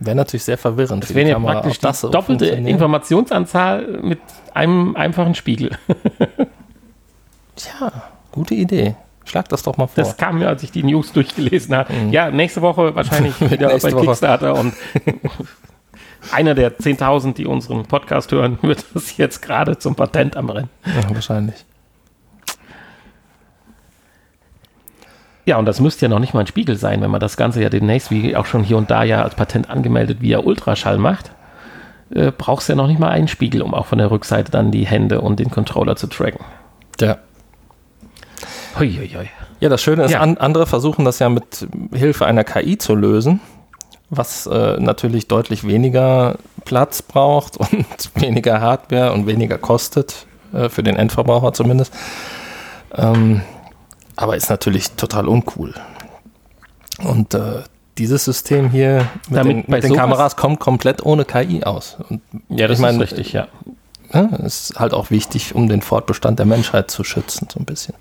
[0.00, 1.04] wäre natürlich sehr verwirrend.
[1.04, 2.46] Das wäre ja praktisch das die doppelte.
[2.46, 4.18] Informationsanzahl mit
[4.54, 5.78] einem einfachen Spiegel.
[7.56, 7.92] Tja,
[8.32, 8.96] gute Idee.
[9.28, 10.02] Schlag das doch mal vor.
[10.02, 11.92] Das kam mir, als ich die News durchgelesen habe.
[12.10, 14.06] Ja, nächste Woche wahrscheinlich wieder bei Woche.
[14.06, 14.74] Kickstarter und
[16.32, 20.70] einer der 10.000, die unseren Podcast hören, wird das jetzt gerade zum Patent am Rennen.
[20.84, 21.64] ja, wahrscheinlich.
[25.44, 27.62] Ja, und das müsste ja noch nicht mal ein Spiegel sein, wenn man das Ganze
[27.62, 31.32] ja demnächst, wie auch schon hier und da ja als Patent angemeldet, via Ultraschall macht.
[32.10, 34.86] Äh, brauchst ja noch nicht mal einen Spiegel, um auch von der Rückseite dann die
[34.86, 36.44] Hände und den Controller zu tracken.
[37.00, 37.18] Ja.
[38.78, 39.28] Hui, hui, hui.
[39.60, 40.20] Ja, das Schöne ist, Ja.
[40.20, 43.40] an, andere versuchen das ja mit Hilfe einer KI zu lösen,
[44.10, 50.82] was äh, natürlich deutlich weniger Platz braucht und weniger Hardware und weniger kostet, äh, für
[50.82, 51.92] den Endverbraucher zumindest.
[52.94, 53.42] Ähm,
[54.16, 55.74] aber ist natürlich total uncool.
[57.04, 57.62] Und äh,
[57.98, 61.96] dieses System hier mit Damit den, bei mit den Kameras kommt komplett ohne KI aus.
[62.08, 63.48] Und Ja, das ich meine, ist richtig, ja.
[64.12, 67.94] ja, ist halt auch wichtig, um den Fortbestand der Menschheit zu schützen, so ein bisschen.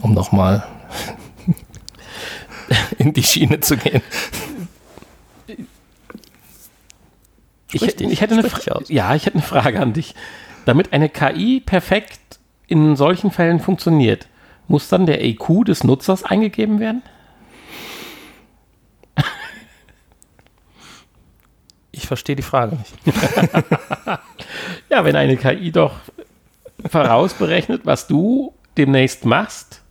[0.00, 0.64] Um nochmal
[2.98, 4.02] in die Schiene zu gehen.
[7.72, 10.14] Ich, dich, ich hätte eine Fra- ja, ich hätte eine Frage an dich.
[10.64, 12.20] Damit eine KI perfekt
[12.66, 14.28] in solchen Fällen funktioniert,
[14.68, 17.02] muss dann der EQ des Nutzers eingegeben werden?
[21.90, 22.94] Ich verstehe die Frage nicht.
[24.88, 25.94] Ja, wenn eine KI doch
[26.86, 29.81] vorausberechnet, was du demnächst machst,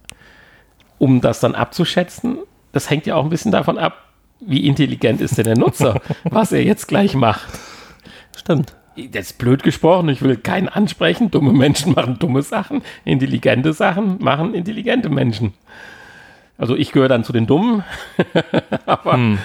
[1.01, 2.37] um das dann abzuschätzen,
[2.73, 4.05] das hängt ja auch ein bisschen davon ab,
[4.39, 7.47] wie intelligent ist denn der Nutzer, was er jetzt gleich macht.
[8.37, 8.75] Stimmt.
[8.95, 11.31] Das ist blöd gesprochen, ich will keinen ansprechen.
[11.31, 15.53] Dumme Menschen machen dumme Sachen, intelligente Sachen machen intelligente Menschen.
[16.59, 17.83] Also ich gehöre dann zu den Dummen,
[18.85, 19.37] aber Tja,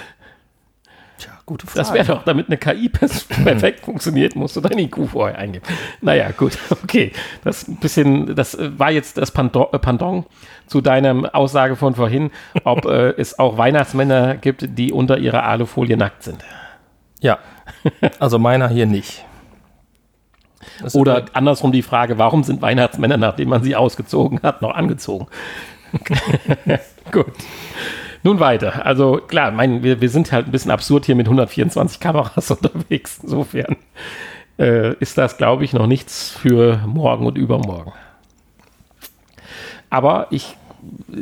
[1.47, 1.79] gute Frage.
[1.79, 5.65] das wäre doch, damit eine KI perfekt funktioniert, musst du dein IQ vorher eingeben.
[6.01, 7.13] Naja, gut, okay.
[7.45, 10.23] Das ein bisschen, das äh, war jetzt das Pendant, äh,
[10.67, 12.31] zu deiner Aussage von vorhin,
[12.65, 16.45] ob äh, es auch Weihnachtsmänner gibt, die unter ihrer Alufolie nackt sind.
[17.21, 17.39] Ja.
[18.19, 19.25] Also meiner hier nicht.
[20.83, 25.29] Das Oder andersrum die Frage, warum sind Weihnachtsmänner, nachdem man sie ausgezogen hat, noch angezogen?
[27.13, 27.33] Gut.
[28.23, 28.85] Nun weiter.
[28.87, 33.21] Also klar, mein, wir, wir sind halt ein bisschen absurd hier mit 124 Kameras unterwegs.
[33.23, 33.77] Insofern
[34.59, 37.93] äh, ist das, glaube ich, noch nichts für morgen und übermorgen.
[39.91, 40.57] Aber ich,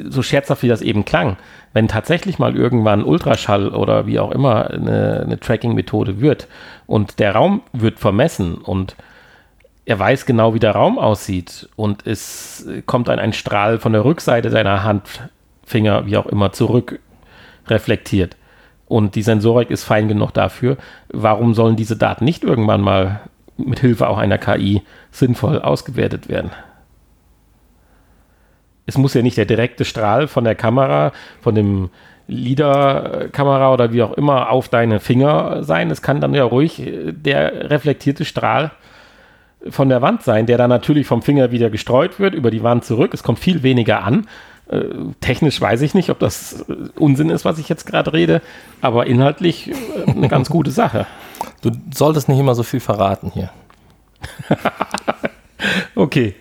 [0.09, 1.37] so scherzhaft wie das eben klang,
[1.73, 6.49] wenn tatsächlich mal irgendwann Ultraschall oder wie auch immer eine, eine Tracking-Methode wird
[6.87, 8.97] und der Raum wird vermessen und
[9.87, 14.05] er weiß genau, wie der Raum aussieht und es kommt ein, ein Strahl von der
[14.05, 14.83] Rückseite seiner
[15.65, 17.01] Handfinger, wie auch immer, zurück
[17.67, 18.37] reflektiert.
[18.87, 20.77] Und die Sensorik ist fein genug dafür.
[21.09, 23.21] Warum sollen diese Daten nicht irgendwann mal
[23.57, 26.51] mit Hilfe auch einer KI sinnvoll ausgewertet werden?
[28.87, 31.89] Es muss ja nicht der direkte Strahl von der Kamera, von dem
[32.27, 35.91] LIDAR-Kamera oder wie auch immer auf deine Finger sein.
[35.91, 38.73] Es kann dann ja ruhig äh, der reflektierte Strahl
[39.69, 42.85] von der Wand sein, der dann natürlich vom Finger wieder gestreut wird, über die Wand
[42.85, 43.15] zurück.
[43.15, 44.27] Es kommt viel weniger an.
[44.69, 44.83] Äh,
[45.21, 48.41] technisch weiß ich nicht, ob das äh, Unsinn ist, was ich jetzt gerade rede,
[48.81, 49.75] aber inhaltlich äh,
[50.11, 51.07] eine ganz gute Sache.
[51.63, 53.51] Du solltest nicht immer so viel verraten hier.
[55.95, 56.35] Okay.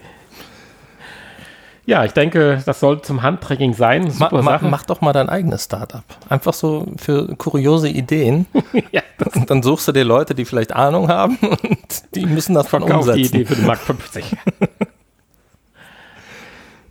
[1.85, 4.05] Ja, ich denke, das soll zum Handtracking sein.
[4.05, 4.67] Ma, Super ma, Sache.
[4.67, 6.03] mach doch mal dein eigenes Startup.
[6.29, 8.45] Einfach so für kuriose Ideen.
[8.91, 9.01] ja,
[9.47, 13.05] dann suchst du dir Leute, die vielleicht Ahnung haben und die müssen das dann Kauf
[13.05, 13.35] die umsetzen.
[13.35, 14.23] Idee für den Mark 50.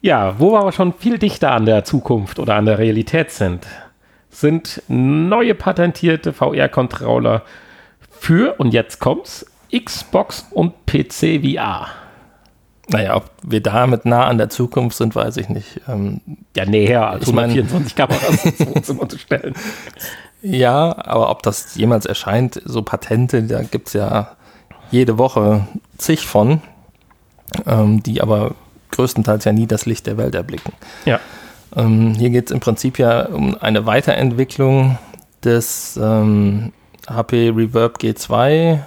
[0.03, 3.67] ja, wo wir aber schon viel dichter an der Zukunft oder an der Realität sind,
[4.31, 7.43] sind neue patentierte VR-Controller
[8.11, 11.87] für, und jetzt kommt's, Xbox und PC VR.
[12.89, 15.81] Naja, ob wir damit nah an der Zukunft sind, weiß ich nicht.
[15.89, 16.21] Ähm,
[16.57, 19.55] Ja, näher als Ich mein- 124 Kameras ins Wohnzimmer zu stellen.
[20.43, 24.33] ja, aber ob das jemals erscheint, so Patente, da gibt es ja
[24.91, 26.61] jede Woche zig von,
[27.67, 28.55] ähm, die aber
[28.93, 30.73] größtenteils ja nie das Licht der Welt erblicken.
[31.05, 31.21] Ja.
[31.75, 34.99] Ähm, hier geht es im Prinzip ja um eine Weiterentwicklung
[35.43, 36.73] des ähm,
[37.09, 38.81] HP Reverb G2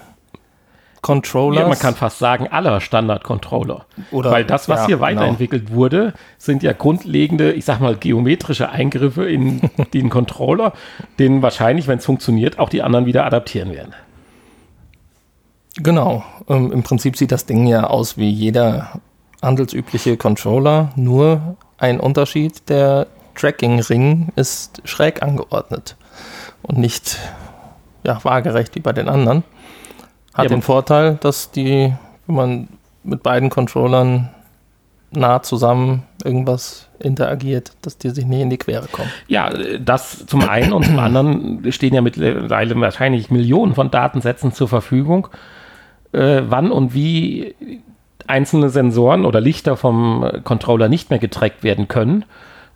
[1.05, 1.61] Controllers.
[1.61, 3.85] Ja, man kann fast sagen, aller Standard-Controller.
[4.09, 5.05] Weil das, was ja, hier genau.
[5.07, 9.61] weiterentwickelt wurde, sind ja grundlegende, ich sag mal, geometrische Eingriffe in
[9.93, 10.73] den Controller,
[11.19, 13.93] den wahrscheinlich, wenn es funktioniert, auch die anderen wieder adaptieren werden.
[15.77, 16.23] Genau.
[16.49, 18.99] Ähm, Im Prinzip sieht das Ding ja aus wie jeder
[19.45, 25.95] handelsübliche Controller, nur ein Unterschied, der Tracking-Ring ist schräg angeordnet
[26.63, 27.19] und nicht
[28.03, 29.43] ja, waagerecht wie bei den anderen.
[30.34, 31.93] Hat Ja, den Vorteil, dass die,
[32.27, 32.67] wenn man
[33.03, 34.29] mit beiden Controllern
[35.12, 39.10] nah zusammen irgendwas interagiert, dass die sich nicht in die Quere kommen.
[39.27, 44.67] Ja, das zum einen und zum anderen stehen ja mittlerweile wahrscheinlich Millionen von Datensätzen zur
[44.67, 45.27] Verfügung,
[46.12, 47.55] äh, wann und wie
[48.27, 52.25] einzelne Sensoren oder Lichter vom äh, Controller nicht mehr getrackt werden können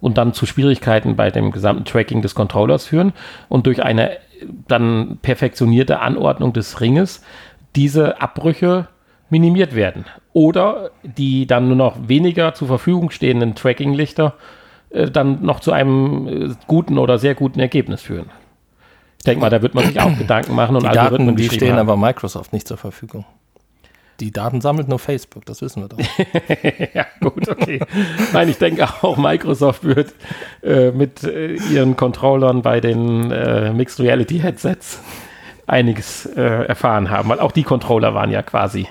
[0.02, 3.14] und dann zu Schwierigkeiten bei dem gesamten Tracking des Controllers führen
[3.48, 4.20] und durch eine äh,
[4.68, 7.24] dann perfektionierte Anordnung des Ringes
[7.76, 8.88] diese Abbrüche
[9.30, 10.06] minimiert werden.
[10.34, 14.34] Oder die dann nur noch weniger zur Verfügung stehenden Tracking-Lichter
[14.90, 18.30] äh, dann noch zu einem äh, guten oder sehr guten Ergebnis führen.
[19.18, 21.50] Ich denke mal, da wird man sich auch Gedanken machen und Die Algorithmen Daten, die
[21.50, 21.80] stehen haben.
[21.80, 23.26] aber Microsoft nicht zur Verfügung.
[24.20, 25.98] Die Daten sammelt nur Facebook, das wissen wir doch.
[26.94, 27.80] ja, gut, okay.
[28.34, 30.14] Nein, ich denke auch, Microsoft wird
[30.64, 35.00] äh, mit äh, ihren Controllern bei den äh, Mixed Reality Headsets
[35.68, 38.88] einiges äh, erfahren haben, weil auch die Controller waren ja quasi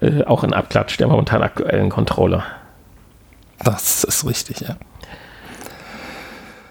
[0.00, 2.44] äh, auch ein Abklatsch der momentan aktuellen Controller.
[3.64, 4.76] Das ist richtig, ja.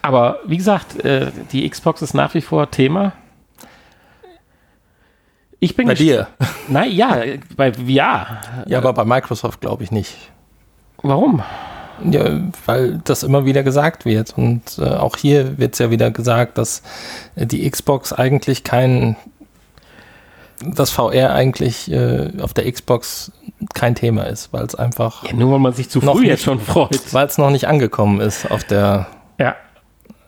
[0.01, 3.13] Aber wie gesagt, äh, die Xbox ist nach wie vor Thema.
[5.59, 6.27] Ich bin Bei dir.
[6.67, 7.17] Nein, ja,
[7.55, 8.41] bei VR.
[8.67, 10.15] Ja, aber bei Microsoft glaube ich nicht.
[11.01, 11.41] Warum?
[12.03, 14.37] Ja, weil das immer wieder gesagt wird.
[14.37, 16.83] Und äh, auch hier wird es ja wieder gesagt, dass
[17.35, 19.15] äh, die Xbox eigentlich kein,
[20.63, 23.31] das VR eigentlich äh, auf der Xbox
[23.73, 26.29] kein Thema ist, weil es einfach, Ja, nur weil man sich zu früh nicht.
[26.29, 27.13] jetzt schon freut.
[27.15, 29.07] weil es noch nicht angekommen ist auf der,
[29.39, 29.55] Ja,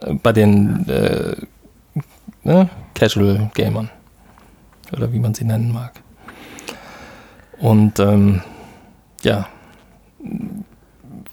[0.01, 1.35] äh, bei den äh,
[2.43, 3.91] ne, Casual Gamern.
[4.91, 6.02] Oder wie man sie nennen mag.
[7.60, 8.41] Und ähm,
[9.23, 9.47] ja,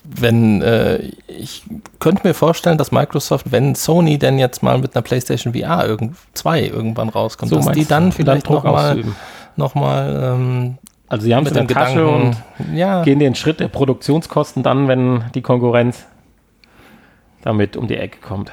[0.05, 1.65] wenn äh, ich
[1.99, 6.17] könnte mir vorstellen, dass Microsoft, wenn Sony denn jetzt mal mit einer PlayStation VR irgend,
[6.35, 9.05] 2 irgendwann rauskommt, dass die dann vielleicht nochmal
[9.57, 12.37] noch mal, ähm, Also sie haben es mit in dem der Tasche und
[12.75, 16.07] ja, gehen den Schritt der Produktionskosten dann, wenn die Konkurrenz
[17.43, 18.53] damit um die Ecke kommt.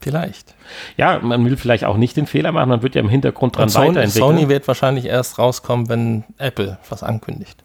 [0.00, 0.54] Vielleicht.
[0.96, 3.64] Ja, man will vielleicht auch nicht den Fehler machen, man wird ja im Hintergrund dran
[3.64, 4.36] Und Sony, weiterentwickeln.
[4.36, 7.62] Sony wird wahrscheinlich erst rauskommen, wenn Apple was ankündigt.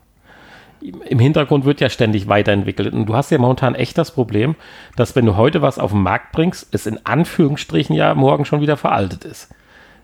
[0.82, 2.94] Im Hintergrund wird ja ständig weiterentwickelt.
[2.94, 4.56] Und du hast ja momentan echt das Problem,
[4.96, 8.62] dass wenn du heute was auf den Markt bringst, es in Anführungsstrichen ja morgen schon
[8.62, 9.50] wieder veraltet ist.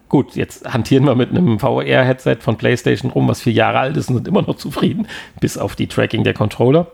[0.10, 4.10] Gut, jetzt hantieren wir mit einem VR-Headset von PlayStation rum, was vier Jahre alt ist
[4.10, 5.08] und sind immer noch zufrieden,
[5.42, 6.88] bis auf die Tracking der Controller.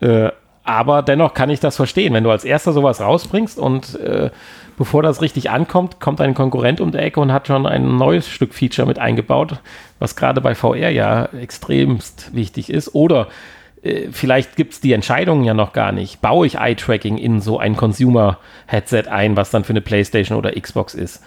[0.00, 0.30] Äh,
[0.70, 4.30] aber dennoch kann ich das verstehen, wenn du als erster sowas rausbringst und äh,
[4.78, 8.28] bevor das richtig ankommt, kommt ein Konkurrent um die Ecke und hat schon ein neues
[8.28, 9.58] Stück Feature mit eingebaut,
[9.98, 12.94] was gerade bei VR ja extremst wichtig ist.
[12.94, 13.26] Oder
[13.82, 16.20] äh, vielleicht gibt es die Entscheidungen ja noch gar nicht.
[16.20, 20.94] Baue ich Eye-Tracking in so ein Consumer-Headset ein, was dann für eine PlayStation oder Xbox
[20.94, 21.20] ist?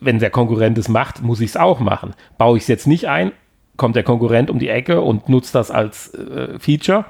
[0.00, 2.14] Wenn der Konkurrent es macht, muss ich es auch machen.
[2.38, 3.32] Baue ich es jetzt nicht ein,
[3.76, 7.04] kommt der Konkurrent um die Ecke und nutzt das als äh, Feature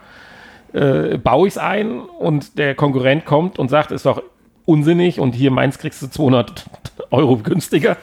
[0.72, 4.22] äh, baue ich es ein und der Konkurrent kommt und sagt, ist doch
[4.64, 6.66] unsinnig und hier meins kriegst du 200
[7.10, 7.96] Euro günstiger.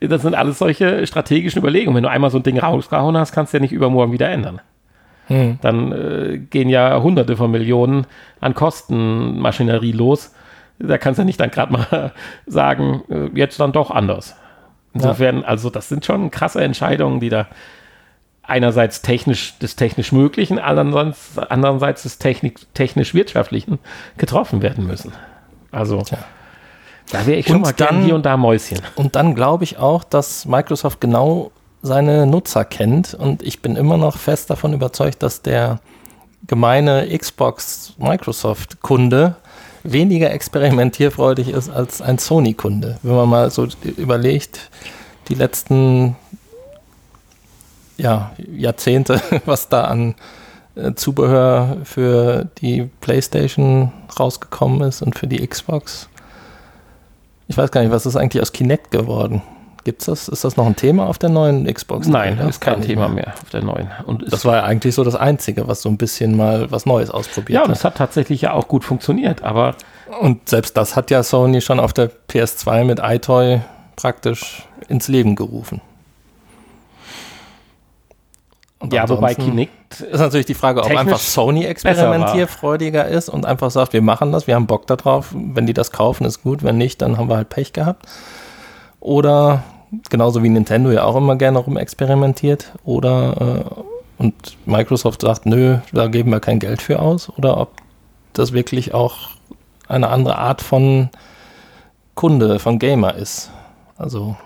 [0.00, 1.96] Das sind alles solche strategischen Überlegungen.
[1.96, 4.60] Wenn du einmal so ein Ding rausgehauen hast, kannst du ja nicht übermorgen wieder ändern.
[5.60, 8.06] Dann äh, gehen ja hunderte von Millionen
[8.40, 10.34] an Kostenmaschinerie los.
[10.78, 12.12] Da kannst du ja nicht dann gerade mal
[12.46, 14.36] sagen, äh, jetzt dann doch anders.
[14.94, 17.46] Insofern, also das sind schon krasse Entscheidungen, die da
[18.48, 23.78] einerseits technisch des technisch Möglichen, andererseits, andererseits des Technik, technisch-wirtschaftlichen
[24.16, 25.12] getroffen werden müssen.
[25.70, 26.18] Also Tja.
[27.12, 28.80] da wäre ich schon Und mal dann- hier und da Mäuschen.
[28.96, 33.96] Und dann glaube ich auch, dass Microsoft genau seine Nutzer kennt und ich bin immer
[33.98, 35.78] noch fest davon überzeugt, dass der
[36.46, 39.36] gemeine Xbox Microsoft Kunde
[39.84, 42.98] weniger experimentierfreudig ist als ein Sony Kunde.
[43.02, 44.70] Wenn man mal so überlegt,
[45.28, 46.16] die letzten
[47.98, 50.14] ja, Jahrzehnte, was da an
[50.74, 56.08] äh, Zubehör für die PlayStation rausgekommen ist und für die Xbox.
[57.48, 59.42] Ich weiß gar nicht, was ist eigentlich aus Kinect geworden?
[59.84, 60.28] Gibt's das?
[60.28, 62.06] Ist das noch ein Thema auf der neuen Xbox?
[62.08, 62.44] Nein, Oder?
[62.44, 63.88] das ist kein Thema mehr auf der neuen.
[64.04, 67.10] Und Das war ja eigentlich so das Einzige, was so ein bisschen mal was Neues
[67.10, 67.76] ausprobiert ja, und hat.
[67.76, 69.76] es hat tatsächlich ja auch gut funktioniert, aber
[70.20, 73.60] Und selbst das hat ja Sony schon auf der PS2 mit iToy
[73.96, 75.80] praktisch ins Leben gerufen.
[78.80, 83.72] Und ja, wobei Kinect ist natürlich die Frage, ob einfach Sony experimentierfreudiger ist und einfach
[83.72, 85.34] sagt, wir machen das, wir haben Bock darauf.
[85.34, 86.62] Wenn die das kaufen, ist gut.
[86.62, 88.06] Wenn nicht, dann haben wir halt Pech gehabt.
[89.00, 89.64] Oder
[90.10, 92.72] genauso wie Nintendo ja auch immer gerne rumexperimentiert.
[92.84, 93.82] Oder äh,
[94.18, 97.30] und Microsoft sagt, nö, da geben wir kein Geld für aus.
[97.36, 97.70] Oder ob
[98.32, 99.30] das wirklich auch
[99.88, 101.08] eine andere Art von
[102.14, 103.50] Kunde, von Gamer ist.
[103.96, 104.36] Also,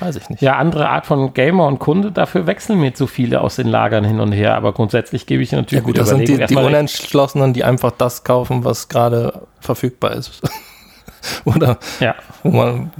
[0.00, 0.42] weiß ich nicht.
[0.42, 4.04] Ja, andere Art von Gamer und Kunde, dafür wechseln mir zu viele aus den Lagern
[4.04, 6.56] hin und her, aber grundsätzlich gebe ich Ja natürlich gut, mit das sind die, die.
[6.56, 10.40] Unentschlossenen, die einfach das kaufen, was gerade verfügbar ist.
[11.44, 12.90] oder Ja, wo man,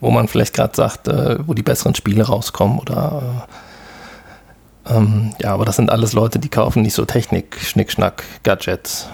[0.00, 3.46] wo man vielleicht gerade sagt, äh, wo die besseren Spiele rauskommen oder
[4.86, 9.08] äh, ähm, ja, aber das sind alles Leute, die kaufen nicht so Technik, Schnickschnack, Gadgets,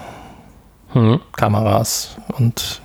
[0.91, 1.21] hm.
[1.31, 2.81] Kameras und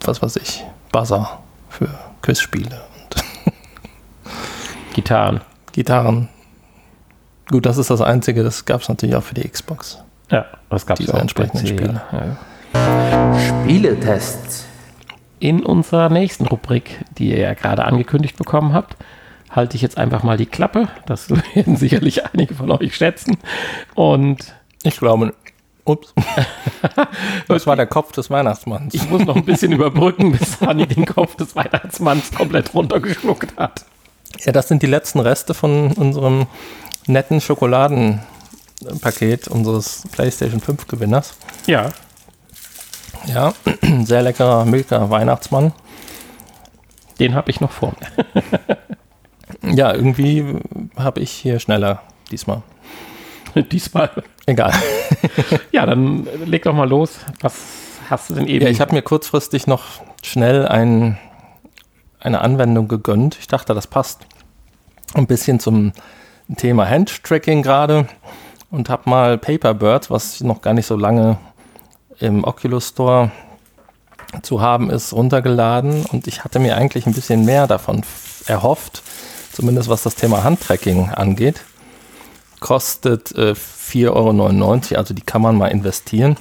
[0.00, 1.88] was weiß ich, Buzzer für
[2.22, 2.80] Quizspiele
[4.94, 5.40] Gitarren.
[5.72, 6.28] Gitarren.
[7.50, 10.02] Gut, das ist das Einzige, das gab es natürlich auch für die Xbox.
[10.30, 11.18] Ja, das gab es auch.
[11.18, 12.00] entsprechenden Spiele.
[12.12, 12.36] Ja.
[12.74, 13.38] Ja.
[13.38, 14.64] Spieletests.
[15.40, 18.96] In unserer nächsten Rubrik, die ihr ja gerade angekündigt bekommen habt,
[19.50, 20.88] halte ich jetzt einfach mal die Klappe.
[21.06, 23.36] Das werden sicherlich einige von euch schätzen.
[23.94, 25.34] Und Ich glaube,
[25.84, 26.14] ups,
[27.48, 28.94] das war der Kopf des Weihnachtsmanns.
[28.94, 33.84] ich muss noch ein bisschen überbrücken, bis Hanni den Kopf des Weihnachtsmanns komplett runtergeschluckt hat.
[34.40, 36.46] Ja, das sind die letzten Reste von unserem
[37.06, 41.34] netten Schokoladenpaket unseres PlayStation 5 Gewinners.
[41.66, 41.90] Ja,
[43.26, 43.54] Ja,
[44.04, 45.72] sehr leckerer Milka Weihnachtsmann.
[47.20, 48.24] den habe ich noch vor mir.
[49.74, 50.44] Ja, irgendwie
[50.96, 52.62] habe ich hier schneller diesmal.
[53.72, 54.10] Diesmal.
[54.46, 54.72] Egal.
[55.72, 57.12] Ja, dann leg doch mal los.
[57.40, 57.54] Was
[58.10, 58.62] hast du denn eben?
[58.64, 59.84] Ja, ich habe mir kurzfristig noch
[60.22, 61.16] schnell ein,
[62.24, 63.36] eine Anwendung gegönnt.
[63.38, 64.26] Ich dachte, das passt
[65.14, 65.92] ein bisschen zum
[66.56, 68.08] Thema Handtracking gerade
[68.70, 71.38] und habe mal Paperbird, was noch gar nicht so lange
[72.18, 73.30] im Oculus Store
[74.42, 78.02] zu haben ist, runtergeladen und ich hatte mir eigentlich ein bisschen mehr davon
[78.46, 79.02] erhofft,
[79.52, 81.60] zumindest was das Thema Handtracking angeht.
[82.58, 86.36] Kostet äh, 4,99 Euro, also die kann man mal investieren.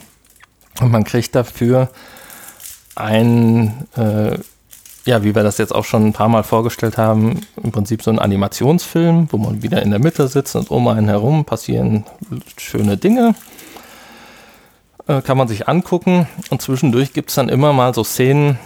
[0.80, 1.90] Und man kriegt dafür
[2.96, 4.38] ein, äh,
[5.06, 8.12] ja, wie wir das jetzt auch schon ein paar Mal vorgestellt haben, im Prinzip so
[8.12, 12.06] ein Animationsfilm, wo man wieder in der Mitte sitzt und um einen herum passieren
[12.58, 13.36] schöne Dinge.
[15.08, 18.58] Äh, kann man sich angucken und zwischendurch gibt es dann immer mal so Szenen,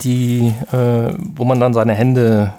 [0.00, 2.54] die, äh, wo man dann seine Hände,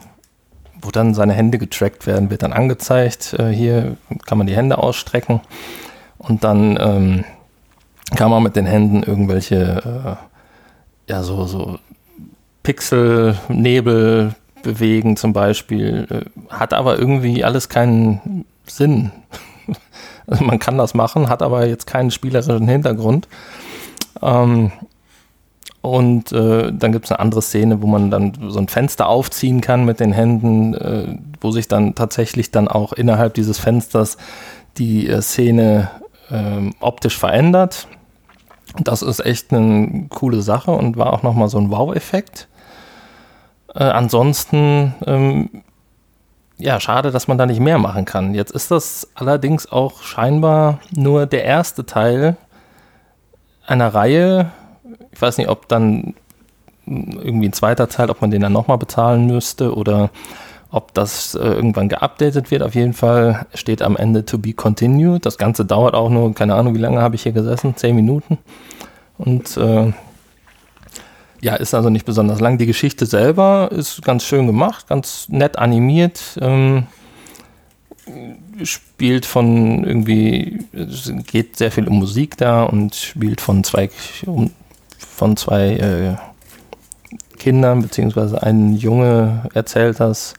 [0.79, 3.33] wo dann seine Hände getrackt werden, wird dann angezeigt.
[3.33, 3.97] Äh, hier
[4.27, 5.41] kann man die Hände ausstrecken
[6.19, 7.25] und dann ähm,
[8.15, 10.19] kann man mit den Händen irgendwelche,
[11.07, 11.79] äh, ja, so, so
[12.69, 19.11] Pixelnebel bewegen zum Beispiel, äh, hat aber irgendwie alles keinen Sinn.
[20.27, 23.27] Also man kann das machen, hat aber jetzt keinen spielerischen Hintergrund.
[24.21, 24.71] Ähm,
[25.81, 29.59] und äh, dann gibt es eine andere Szene, wo man dann so ein Fenster aufziehen
[29.59, 34.17] kann mit den Händen, äh, wo sich dann tatsächlich dann auch innerhalb dieses Fensters
[34.77, 35.89] die äh, Szene
[36.29, 37.87] ähm, optisch verändert.
[38.77, 42.48] Das ist echt eine coole Sache und war auch nochmal so ein Wow-Effekt.
[43.75, 45.49] Äh, ansonsten, ähm,
[46.57, 48.33] ja, schade, dass man da nicht mehr machen kann.
[48.33, 52.35] Jetzt ist das allerdings auch scheinbar nur der erste Teil
[53.65, 54.51] einer Reihe.
[55.11, 56.15] Ich weiß nicht, ob dann
[56.85, 60.09] irgendwie ein zweiter Teil, ob man den dann nochmal bezahlen müsste oder
[60.71, 62.61] ob das äh, irgendwann geupdatet wird.
[62.63, 65.25] Auf jeden Fall steht am Ende to be continued.
[65.25, 67.75] Das Ganze dauert auch nur, keine Ahnung, wie lange habe ich hier gesessen?
[67.75, 68.37] Zehn Minuten.
[69.17, 69.91] Und äh,
[71.41, 72.57] ja, ist also nicht besonders lang.
[72.57, 76.37] Die Geschichte selber ist ganz schön gemacht, ganz nett animiert.
[76.41, 76.87] Ähm,
[78.63, 83.89] spielt von irgendwie, es geht sehr viel um Musik da und spielt von zwei,
[84.97, 86.15] von zwei äh,
[87.37, 90.33] Kindern, beziehungsweise ein Junge erzählt das.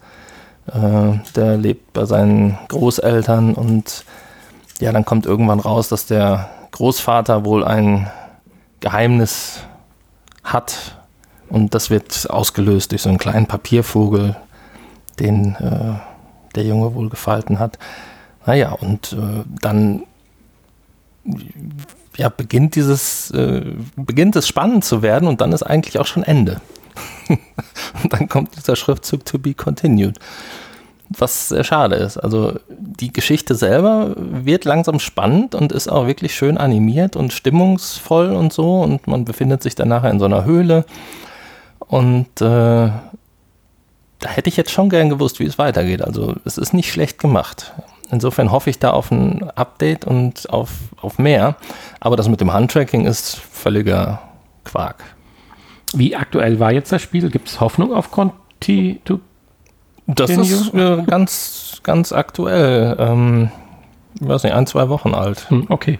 [0.67, 4.05] Äh, der lebt bei seinen Großeltern und
[4.81, 8.11] ja, dann kommt irgendwann raus, dass der Großvater wohl ein
[8.81, 9.61] Geheimnis
[10.53, 10.97] hat
[11.49, 14.37] und das wird ausgelöst durch so einen kleinen Papiervogel,
[15.19, 15.99] den äh,
[16.55, 17.79] der Junge wohl gefalten hat.
[18.47, 20.05] Naja, und äh, dann
[22.17, 26.23] ja, beginnt dieses, äh, beginnt es spannend zu werden und dann ist eigentlich auch schon
[26.23, 26.61] Ende.
[27.29, 30.19] und dann kommt dieser Schriftzug to be continued.
[31.13, 32.19] Was sehr schade ist.
[32.19, 38.31] Also die Geschichte selber wird langsam spannend und ist auch wirklich schön animiert und stimmungsvoll
[38.31, 38.81] und so.
[38.81, 40.85] Und man befindet sich dann nachher in so einer Höhle.
[41.81, 42.91] Und äh,
[44.21, 46.03] da hätte ich jetzt schon gern gewusst, wie es weitergeht.
[46.03, 47.73] Also es ist nicht schlecht gemacht.
[48.13, 51.57] Insofern hoffe ich da auf ein Update und auf, auf mehr.
[51.99, 54.21] Aber das mit dem Handtracking ist völliger
[54.65, 55.03] Quark.
[55.93, 57.31] Wie aktuell war jetzt das Spiel?
[57.31, 59.01] Gibt es Hoffnung auf Conti?
[59.05, 59.21] to-
[60.15, 62.97] Das ist äh, ganz, ganz aktuell.
[62.99, 63.51] Ähm,
[64.21, 65.49] ich weiß nicht, ein, zwei Wochen alt.
[65.51, 65.99] Hm, okay.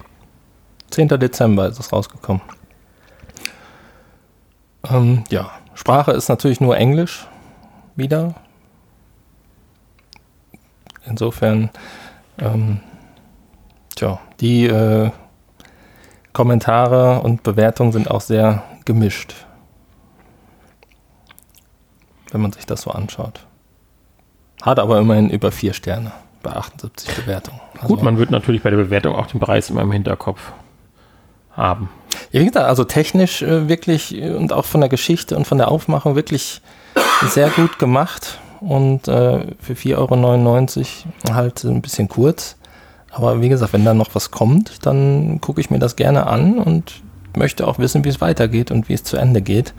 [0.89, 1.07] 10.
[1.07, 2.41] Dezember ist es rausgekommen.
[4.89, 7.27] Ähm, ja, Sprache ist natürlich nur Englisch
[7.95, 8.35] wieder.
[11.05, 11.69] Insofern,
[12.37, 12.81] ähm,
[13.95, 15.11] tja, die äh,
[16.33, 19.45] Kommentare und Bewertungen sind auch sehr gemischt,
[22.31, 23.45] wenn man sich das so anschaut.
[24.61, 26.11] Hat aber immerhin über vier Sterne
[26.43, 27.59] bei 78 Bewertungen.
[27.81, 30.39] Gut, Also- man wird natürlich bei der Bewertung auch den Preis immer im Hinterkopf
[31.51, 31.89] haben.
[32.31, 35.57] Ja, wie gesagt, also technisch äh, wirklich äh, und auch von der Geschichte und von
[35.57, 36.61] der Aufmachung wirklich
[37.27, 38.39] sehr gut gemacht.
[38.59, 39.97] Und äh, für 4,99
[41.27, 42.55] Euro halt ein bisschen kurz.
[43.11, 46.59] Aber wie gesagt, wenn da noch was kommt, dann gucke ich mir das gerne an
[46.59, 47.01] und
[47.35, 49.73] möchte auch wissen, wie es weitergeht und wie es zu Ende geht.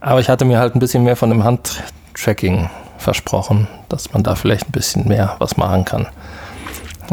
[0.00, 2.70] Aber ich hatte mir halt ein bisschen mehr von dem Handtracking
[3.04, 6.08] versprochen, dass man da vielleicht ein bisschen mehr was machen kann.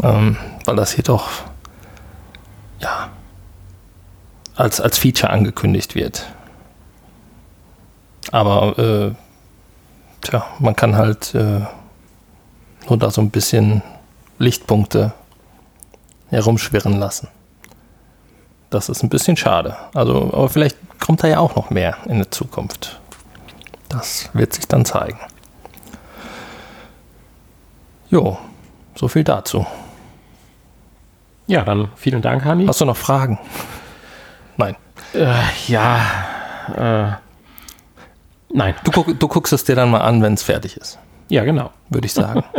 [0.02, 1.28] Ähm, weil das hier doch
[2.80, 3.10] ja,
[4.56, 6.26] als, als Feature angekündigt wird.
[8.30, 9.14] Aber äh,
[10.22, 11.60] tja, man kann halt äh,
[12.88, 13.82] nur da so ein bisschen
[14.38, 15.12] Lichtpunkte
[16.30, 17.28] herumschwirren lassen.
[18.70, 19.76] Das ist ein bisschen schade.
[19.92, 22.98] Also, aber vielleicht kommt da ja auch noch mehr in der Zukunft.
[23.90, 25.18] Das wird sich dann zeigen.
[28.12, 28.36] Jo,
[28.94, 29.66] so viel dazu.
[31.46, 32.66] Ja, dann vielen Dank, Hani.
[32.66, 33.38] Hast du noch Fragen?
[34.58, 34.76] Nein.
[35.14, 35.32] Äh,
[35.66, 35.98] ja,
[36.76, 37.12] äh,
[38.54, 38.74] nein.
[38.84, 40.98] Du, guck, du guckst es dir dann mal an, wenn es fertig ist,
[41.30, 41.70] Ja, genau.
[41.88, 42.44] würde ich sagen.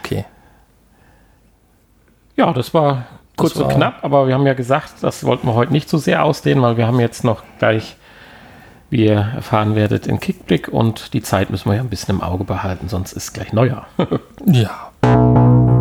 [0.00, 0.24] Okay.
[2.36, 3.04] Ja, das war
[3.36, 5.88] kurz Das und war- knapp, aber wir haben ja gesagt, das wollten wir heute nicht
[5.88, 7.96] so sehr ausdehnen, weil wir haben jetzt noch gleich,
[8.90, 12.22] wie ihr erfahren werdet, in Kickblick und die Zeit müssen wir ja ein bisschen im
[12.22, 13.88] Auge behalten, sonst ist gleich Neujahr.
[14.46, 14.92] Ja.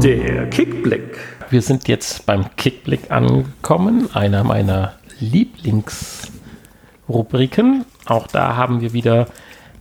[0.01, 1.19] Der Kickblick.
[1.49, 7.85] Wir sind jetzt beim Kickblick angekommen, einer meiner Lieblingsrubriken.
[8.05, 9.27] Auch da haben wir wieder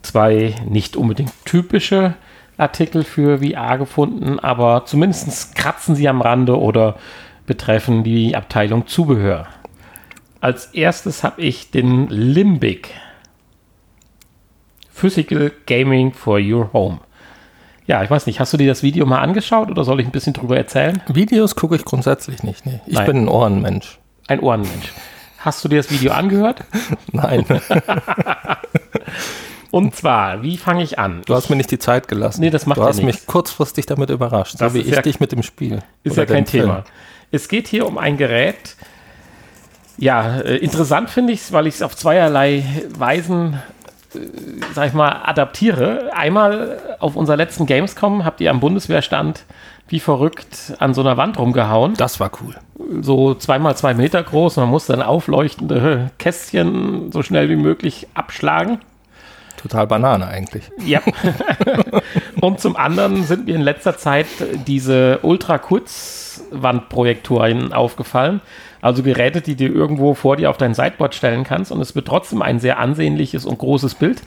[0.03, 2.13] zwei nicht unbedingt typische
[2.57, 6.95] Artikel für VR gefunden, aber zumindest kratzen sie am Rande oder
[7.45, 9.47] betreffen die Abteilung Zubehör.
[10.41, 12.91] Als erstes habe ich den Limbic.
[14.95, 16.99] Physical Gaming for Your Home.
[17.85, 20.11] Ja, ich weiß nicht, hast du dir das Video mal angeschaut oder soll ich ein
[20.11, 21.01] bisschen drüber erzählen?
[21.07, 22.65] Videos gucke ich grundsätzlich nicht.
[22.65, 22.79] Nee.
[22.87, 23.05] Ich Nein.
[23.05, 23.99] bin ein Ohrenmensch.
[24.27, 24.93] Ein Ohrenmensch.
[25.39, 26.63] Hast du dir das Video angehört?
[27.11, 27.45] Nein,
[29.71, 31.21] Und zwar, wie fange ich an?
[31.25, 32.39] du hast mir nicht die Zeit gelassen.
[32.41, 33.21] Nee, das macht Du ja hast nichts.
[33.21, 35.79] mich kurzfristig damit überrascht, Das so wie ich ja- dich mit dem Spiel.
[36.03, 36.63] Ist ja kein dem Film.
[36.67, 36.83] Thema.
[37.31, 38.75] Es geht hier um ein Gerät.
[39.97, 42.63] Ja, äh, interessant finde ich es, weil ich es auf zweierlei
[42.97, 43.59] Weisen,
[44.73, 46.11] sag ich mal, adaptiere.
[46.13, 49.45] Einmal auf unserer letzten Gamescom habt ihr am Bundeswehrstand
[49.87, 51.93] wie verrückt an so einer Wand rumgehauen.
[51.95, 52.55] Das war cool.
[53.01, 54.55] so zweimal zwei Meter groß.
[54.57, 58.79] Man muss dann aufleuchtende Kästchen so schnell wie möglich abschlagen.
[59.57, 60.69] Total Banane eigentlich.
[60.85, 60.99] Ja.
[62.41, 64.27] und zum anderen sind mir in letzter Zeit
[64.67, 68.41] diese Ultra-Kurzwandprojektoren aufgefallen.
[68.85, 72.07] Also Geräte, die du irgendwo vor dir auf dein Sideboard stellen kannst und es wird
[72.07, 74.21] trotzdem ein sehr ansehnliches und großes Bild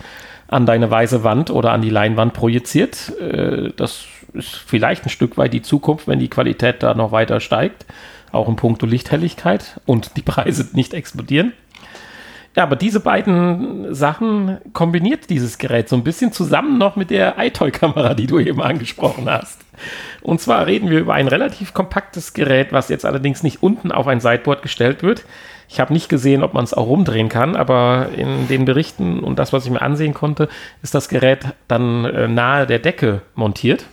[0.48, 3.12] an deine weiße Wand oder an die Leinwand projiziert.
[3.20, 7.38] Äh, Das ist vielleicht ein Stück weit die Zukunft, wenn die Qualität da noch weiter
[7.38, 7.86] steigt,
[8.32, 11.52] auch in puncto Lichthelligkeit und die Preise nicht explodieren.
[12.58, 17.36] Ja, aber diese beiden Sachen kombiniert dieses Gerät so ein bisschen zusammen noch mit der
[17.38, 19.60] iToy-Kamera, die du eben angesprochen hast.
[20.22, 24.08] Und zwar reden wir über ein relativ kompaktes Gerät, was jetzt allerdings nicht unten auf
[24.08, 25.24] ein Sideboard gestellt wird.
[25.68, 29.38] Ich habe nicht gesehen, ob man es auch rumdrehen kann, aber in den Berichten und
[29.38, 30.48] das, was ich mir ansehen konnte,
[30.82, 33.84] ist das Gerät dann äh, nahe der Decke montiert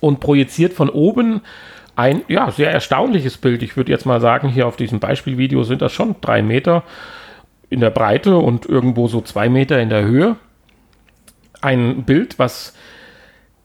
[0.00, 1.42] und projiziert von oben
[1.96, 3.62] ein ja, sehr erstaunliches Bild.
[3.62, 6.82] Ich würde jetzt mal sagen, hier auf diesem Beispielvideo sind das schon drei Meter
[7.70, 10.36] in der Breite und irgendwo so zwei Meter in der Höhe.
[11.60, 12.74] Ein Bild, was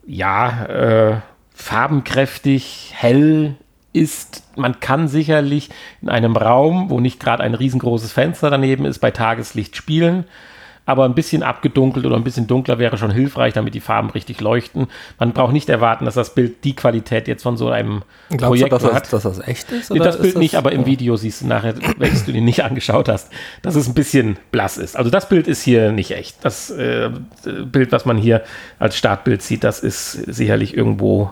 [0.05, 1.21] ja äh,
[1.53, 3.55] farbenkräftig, hell
[3.93, 4.43] ist.
[4.57, 5.69] Man kann sicherlich
[6.01, 10.25] in einem Raum, wo nicht gerade ein riesengroßes Fenster daneben ist, bei Tageslicht spielen.
[10.85, 14.41] Aber ein bisschen abgedunkelt oder ein bisschen dunkler wäre schon hilfreich, damit die Farben richtig
[14.41, 14.87] leuchten.
[15.17, 18.47] Man braucht nicht erwarten, dass das Bild die Qualität jetzt von so einem Glaubst du,
[18.47, 19.13] Projekt dass das, hat.
[19.13, 19.91] dass das echt ist?
[19.91, 22.63] Oder das Bild ist nicht, aber im Video siehst du nachher, welches du dir nicht
[22.63, 23.31] angeschaut hast,
[23.61, 24.97] dass es ein bisschen blass ist.
[24.97, 26.43] Also das Bild ist hier nicht echt.
[26.43, 27.09] Das äh,
[27.65, 28.43] Bild, was man hier
[28.79, 31.31] als Startbild sieht, das ist sicherlich irgendwo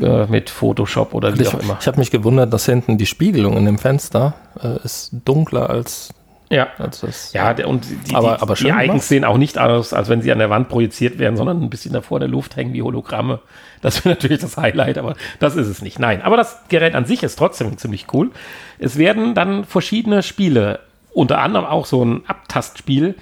[0.00, 1.78] äh, mit Photoshop oder wie Ich, auch immer.
[1.80, 6.10] ich habe mich gewundert, dass hinten die Spiegelung in dem Fenster äh, ist dunkler als,
[6.50, 6.68] Ja.
[6.78, 7.32] als das.
[7.32, 10.32] Ja, und die, Aber- die, aber die Icons sehen auch nicht aus, als wenn sie
[10.32, 13.40] an der Wand projiziert werden, sondern ein bisschen davor in der Luft hängen wie Hologramme.
[13.82, 15.98] Das wäre natürlich das Highlight, aber das ist es nicht.
[15.98, 18.30] Nein, aber das Gerät an sich ist trotzdem ziemlich cool.
[18.78, 20.80] Es werden dann verschiedene Spiele,
[21.12, 23.16] unter anderem auch so ein Abtastspiel,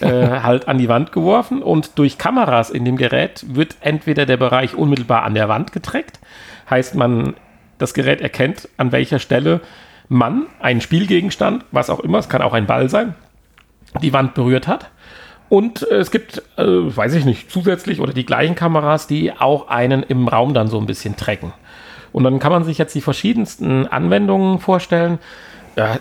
[0.00, 0.06] äh,
[0.42, 4.74] halt an die Wand geworfen und durch Kameras in dem Gerät wird entweder der Bereich
[4.74, 6.18] unmittelbar an der Wand getrackt,
[6.68, 7.34] heißt man,
[7.78, 9.60] das Gerät erkennt, an welcher Stelle
[10.08, 13.14] man einen Spielgegenstand, was auch immer, es kann auch ein Ball sein,
[14.02, 14.90] die Wand berührt hat.
[15.48, 19.68] Und äh, es gibt, äh, weiß ich nicht, zusätzlich oder die gleichen Kameras, die auch
[19.68, 21.52] einen im Raum dann so ein bisschen tracken.
[22.12, 25.18] Und dann kann man sich jetzt die verschiedensten Anwendungen vorstellen.
[25.76, 25.98] Ja,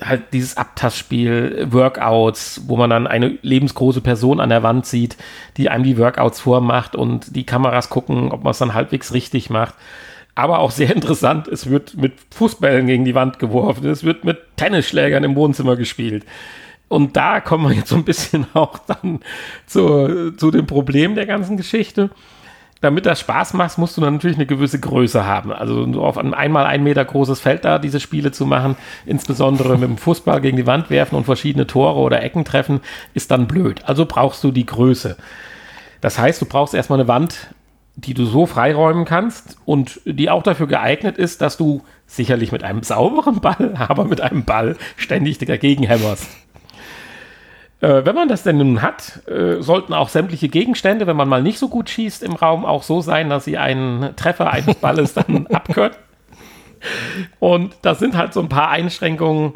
[0.00, 5.16] halt dieses Abtastspiel, Workouts, wo man dann eine lebensgroße Person an der Wand sieht,
[5.56, 9.50] die einem die Workouts vormacht und die Kameras gucken, ob man es dann halbwegs richtig
[9.50, 9.74] macht.
[10.36, 14.38] Aber auch sehr interessant, es wird mit Fußbällen gegen die Wand geworfen, es wird mit
[14.54, 16.24] Tennisschlägern im Wohnzimmer gespielt.
[16.88, 19.20] Und da kommen wir jetzt so ein bisschen auch dann
[19.66, 22.10] zu, zu dem Problem der ganzen Geschichte.
[22.82, 25.50] Damit das Spaß macht, musst du natürlich eine gewisse Größe haben.
[25.50, 28.76] Also auf ein einmal ein Meter großes Feld da diese Spiele zu machen,
[29.06, 32.80] insbesondere mit dem Fußball gegen die Wand werfen und verschiedene Tore oder Ecken treffen,
[33.14, 33.80] ist dann blöd.
[33.86, 35.16] Also brauchst du die Größe.
[36.02, 37.48] Das heißt, du brauchst erstmal eine Wand,
[37.96, 42.62] die du so freiräumen kannst und die auch dafür geeignet ist, dass du sicherlich mit
[42.62, 46.28] einem sauberen Ball, aber mit einem Ball ständig dagegen hämmerst.
[47.80, 51.42] Äh, wenn man das denn nun hat, äh, sollten auch sämtliche Gegenstände, wenn man mal
[51.42, 55.14] nicht so gut schießt im Raum, auch so sein, dass sie einen Treffer eines Balles
[55.14, 55.96] dann abkönnen.
[57.38, 59.54] Und das sind halt so ein paar Einschränkungen.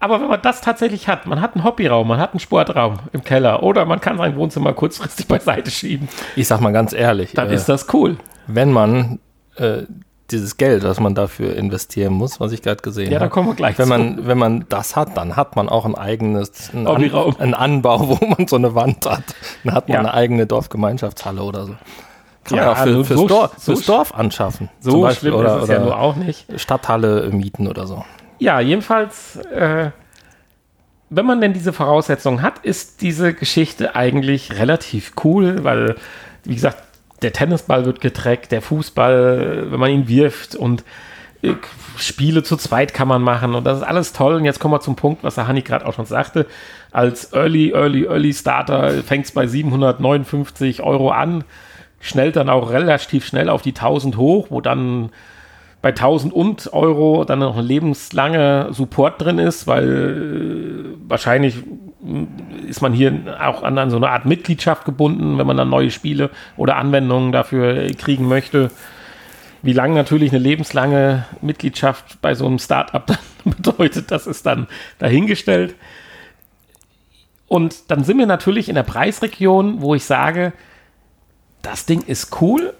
[0.00, 3.24] Aber wenn man das tatsächlich hat, man hat einen Hobbyraum, man hat einen Sportraum im
[3.24, 6.08] Keller oder man kann sein Wohnzimmer kurzfristig beiseite schieben.
[6.36, 8.16] Ich sag mal ganz ehrlich, Dann äh, ist das cool.
[8.46, 9.18] wenn man
[9.56, 9.82] äh,
[10.30, 13.48] dieses Geld, was man dafür investieren muss, was ich gerade gesehen Ja, da habe, kommen
[13.48, 13.90] wir gleich wenn zu.
[13.90, 17.34] man, wenn man das hat, dann hat man auch ein eigenes, einen, Hobbyraum.
[17.36, 19.24] An, einen Anbau, wo man so eine Wand hat.
[19.64, 20.00] Dann hat man Ja.
[20.00, 21.74] eine eigene Dorfgemeinschaftshalle oder so.
[22.44, 24.68] Kann Ja, man auch für, also fürs, so- Dorf, so fürs Dorf anschaffen.
[24.80, 25.30] So Zum Beispiel.
[25.30, 26.46] schlimm oder, ist es oder ja nur auch nicht.
[26.60, 28.04] Stadthalle mieten oder so.
[28.38, 29.90] Ja, jedenfalls, äh,
[31.10, 35.96] wenn man denn diese Voraussetzungen hat, ist diese Geschichte eigentlich relativ cool, weil,
[36.44, 36.82] wie gesagt,
[37.22, 40.84] der Tennisball wird getrackt, der Fußball, wenn man ihn wirft und
[41.42, 41.54] äh,
[41.96, 44.34] Spiele zu zweit kann man machen und das ist alles toll.
[44.34, 46.46] Und jetzt kommen wir zum Punkt, was der Hanni gerade auch schon sagte.
[46.92, 51.42] Als Early, Early, Early Starter fängt es bei 759 Euro an,
[52.00, 55.10] schnellt dann auch relativ schnell auf die 1000 hoch, wo dann
[55.80, 61.56] bei 1000 und Euro dann noch ein lebenslange Support drin ist, weil äh, wahrscheinlich
[62.00, 62.26] mh,
[62.68, 65.90] ist man hier auch an, an so eine Art Mitgliedschaft gebunden, wenn man dann neue
[65.90, 68.70] Spiele oder Anwendungen dafür äh, kriegen möchte.
[69.62, 74.66] Wie lang natürlich eine lebenslange Mitgliedschaft bei so einem Startup dann bedeutet, das ist dann
[74.98, 75.76] dahingestellt.
[77.46, 80.52] Und dann sind wir natürlich in der Preisregion, wo ich sage,
[81.62, 82.74] das Ding ist cool,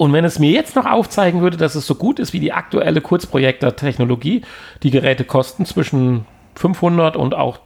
[0.00, 2.54] und wenn es mir jetzt noch aufzeigen würde, dass es so gut ist wie die
[2.54, 4.40] aktuelle Kurzprojektor-Technologie,
[4.82, 6.24] die Geräte kosten zwischen
[6.54, 7.58] 500 und auch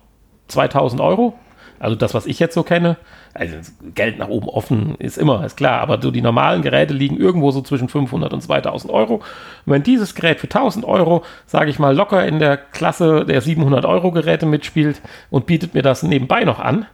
[0.49, 1.39] 2000 Euro.
[1.79, 2.97] Also das, was ich jetzt so kenne.
[3.35, 3.55] Also
[3.95, 5.81] Geld nach oben offen ist immer, ist klar.
[5.81, 9.15] Aber so die normalen Geräte liegen irgendwo so zwischen 500 und 2000 Euro.
[9.15, 9.23] Und
[9.67, 13.85] wenn dieses Gerät für 1000 Euro, sage ich mal, locker in der Klasse der 700
[13.85, 16.87] Euro Geräte mitspielt und bietet mir das nebenbei noch an,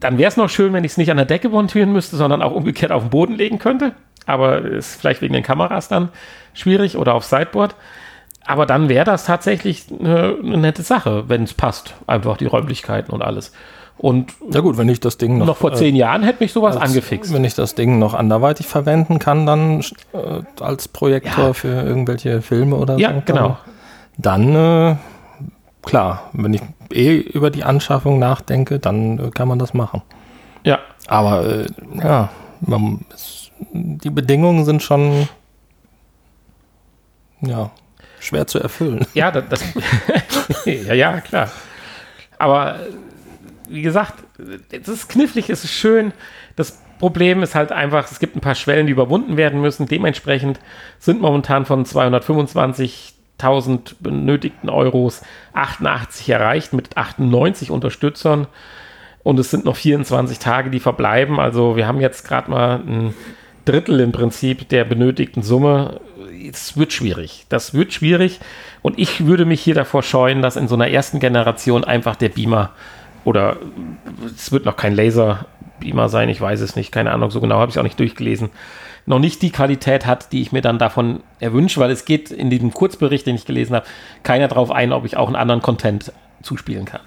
[0.00, 2.42] dann wäre es noch schön, wenn ich es nicht an der Decke montieren müsste, sondern
[2.42, 3.92] auch umgekehrt auf den Boden legen könnte.
[4.26, 6.10] Aber ist vielleicht wegen den Kameras dann
[6.54, 7.74] schwierig oder auf Sideboard.
[8.44, 11.94] Aber dann wäre das tatsächlich eine, eine nette Sache, wenn es passt.
[12.06, 13.52] Einfach die Räumlichkeiten und alles.
[13.96, 16.52] Und Ja gut, wenn ich das Ding noch, noch vor äh, zehn Jahren hätte mich
[16.52, 17.32] sowas als- angefixt.
[17.34, 19.80] Wenn ich das Ding noch anderweitig verwenden kann, dann
[20.12, 21.52] äh, als Projektor Ja.
[21.52, 23.22] für irgendwelche Filme oder Ja, so.
[23.26, 23.58] genau.
[24.16, 24.96] Dann, dann äh,
[25.82, 26.62] klar, wenn ich
[26.92, 30.02] eh über die Anschaffung nachdenke, dann äh, kann man das machen.
[30.64, 31.66] Ja, Aber äh,
[32.02, 32.30] ja,
[32.60, 35.28] man, es, die Bedingungen sind schon
[37.40, 37.70] ja,
[38.20, 39.06] schwer zu erfüllen.
[39.14, 39.62] Ja, das, das
[40.64, 41.50] ja, ja, klar.
[42.38, 42.80] Aber
[43.68, 44.14] wie gesagt,
[44.70, 46.12] es ist knifflig, es ist schön.
[46.56, 49.86] Das Problem ist halt einfach, es gibt ein paar Schwellen, die überwunden werden müssen.
[49.86, 50.58] Dementsprechend
[50.98, 51.84] sind momentan von
[53.38, 55.22] 225.000 benötigten Euros
[55.52, 58.46] 88 erreicht mit 98 Unterstützern.
[59.22, 61.38] Und es sind noch 24 Tage, die verbleiben.
[61.38, 63.14] Also wir haben jetzt gerade mal ein
[63.64, 66.00] Drittel im Prinzip der benötigten Summe.
[66.50, 67.44] Es wird schwierig.
[67.48, 68.40] Das wird schwierig.
[68.82, 72.30] Und ich würde mich hier davor scheuen, dass in so einer ersten Generation einfach der
[72.30, 72.70] Beamer
[73.24, 73.56] oder
[74.34, 77.68] es wird noch kein Laser-Beamer sein, ich weiß es nicht, keine Ahnung, so genau habe
[77.68, 78.48] ich es auch nicht durchgelesen,
[79.08, 82.50] noch nicht die Qualität hat, die ich mir dann davon erwünsche, weil es geht in
[82.50, 83.86] diesem Kurzbericht, den ich gelesen habe,
[84.22, 87.00] keiner darauf ein, ob ich auch einen anderen Content zuspielen kann.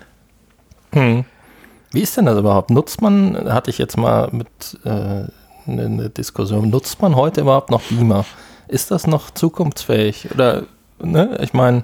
[1.91, 2.71] Wie ist denn das überhaupt?
[2.71, 4.47] Nutzt man, hatte ich jetzt mal mit
[4.83, 5.31] äh, eine,
[5.67, 8.25] eine Diskussion, nutzt man heute überhaupt noch Beamer?
[8.67, 10.29] Ist das noch zukunftsfähig?
[10.33, 10.63] Oder,
[10.99, 11.83] ne, ich meine,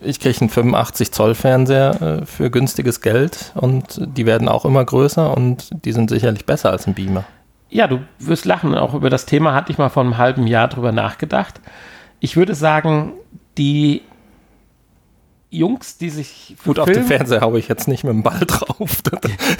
[0.00, 4.84] ich kriege einen 85 Zoll Fernseher äh, für günstiges Geld und die werden auch immer
[4.84, 7.24] größer und die sind sicherlich besser als ein Beamer.
[7.68, 8.74] Ja, du wirst lachen.
[8.74, 11.60] Auch über das Thema hatte ich mal vor einem halben Jahr drüber nachgedacht.
[12.20, 13.12] Ich würde sagen,
[13.58, 14.02] die
[15.50, 18.22] Jungs, die sich für Gut, auf den Film, Fernseher haue ich jetzt nicht mit dem
[18.22, 19.02] Ball drauf.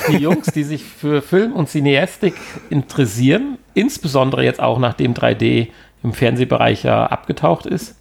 [0.09, 2.34] die Jungs, die sich für Film und Cineastik
[2.70, 5.68] interessieren, insbesondere jetzt auch nachdem 3D
[6.02, 7.96] im Fernsehbereich ja abgetaucht ist,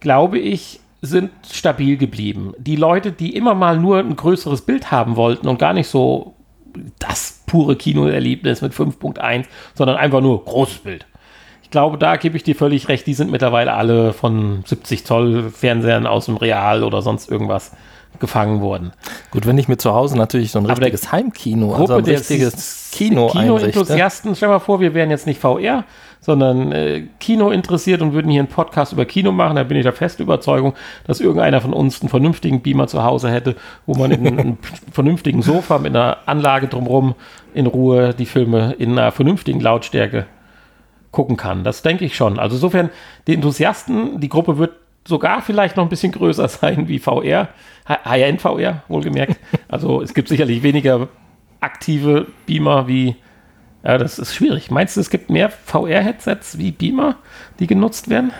[0.00, 2.54] glaube ich, sind stabil geblieben.
[2.58, 6.34] Die Leute, die immer mal nur ein größeres Bild haben wollten und gar nicht so
[6.98, 11.06] das pure Kinoerlebnis mit 5.1, sondern einfach nur großes Bild.
[11.62, 13.06] Ich glaube, da gebe ich dir völlig recht.
[13.06, 17.72] Die sind mittlerweile alle von 70 Zoll Fernsehern aus dem Real oder sonst irgendwas
[18.20, 18.92] gefangen worden.
[19.30, 22.16] Gut, wenn ich mir zu Hause natürlich so ein Aber richtiges Heimkino, Gruppe also ein
[22.16, 23.70] richtiges Kino einrichte.
[23.70, 25.84] Kino-Enthusiasten, stell mal vor, wir wären jetzt nicht VR,
[26.20, 29.56] sondern äh, Kino interessiert und würden hier einen Podcast über Kino machen.
[29.56, 30.74] Da bin ich der festen Überzeugung,
[31.06, 33.56] dass irgendeiner von uns einen vernünftigen Beamer zu Hause hätte,
[33.86, 34.58] wo man in einem
[34.92, 37.14] vernünftigen Sofa mit einer Anlage drumherum
[37.54, 40.26] in Ruhe die Filme in einer vernünftigen Lautstärke
[41.10, 41.64] gucken kann.
[41.64, 42.38] Das denke ich schon.
[42.38, 42.90] Also insofern,
[43.26, 44.72] die Enthusiasten, die Gruppe wird
[45.06, 47.48] sogar vielleicht noch ein bisschen größer sein wie VR,
[47.88, 49.38] High-End VR, wohlgemerkt.
[49.68, 51.08] Also es gibt sicherlich weniger
[51.60, 53.16] aktive Beamer wie,
[53.84, 54.70] ja, das ist schwierig.
[54.70, 57.16] Meinst du, es gibt mehr VR-Headsets wie Beamer,
[57.58, 58.32] die genutzt werden?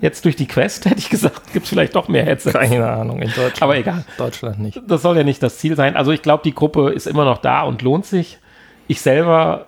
[0.00, 2.56] Jetzt durch die Quest hätte ich gesagt, gibt es vielleicht doch mehr Headsets.
[2.58, 3.62] Keine Ahnung, in Deutschland.
[3.62, 4.04] Aber egal.
[4.18, 4.80] Deutschland nicht.
[4.86, 5.96] Das soll ja nicht das Ziel sein.
[5.96, 8.38] Also ich glaube, die Gruppe ist immer noch da und lohnt sich.
[8.86, 9.66] Ich selber,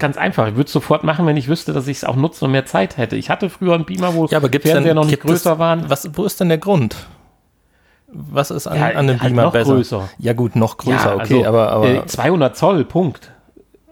[0.00, 2.46] ganz einfach, ich würde es sofort machen, wenn ich wüsste, dass ich es auch nutzen
[2.46, 3.14] und mehr Zeit hätte.
[3.16, 5.30] Ich hatte früher einen Beamer, wo Ja, aber gibt's Fernseher denn, noch nicht gibt es-
[5.44, 5.88] größer waren.
[5.88, 6.96] Was, wo ist denn der Grund?
[8.06, 9.74] Was ist an, Ja, an dem halt Beamer noch besser?
[9.74, 10.08] größer.
[10.18, 13.30] Ja gut, noch größer, Ja, okay, also, aber, aber äh, 200 Zoll, Punkt.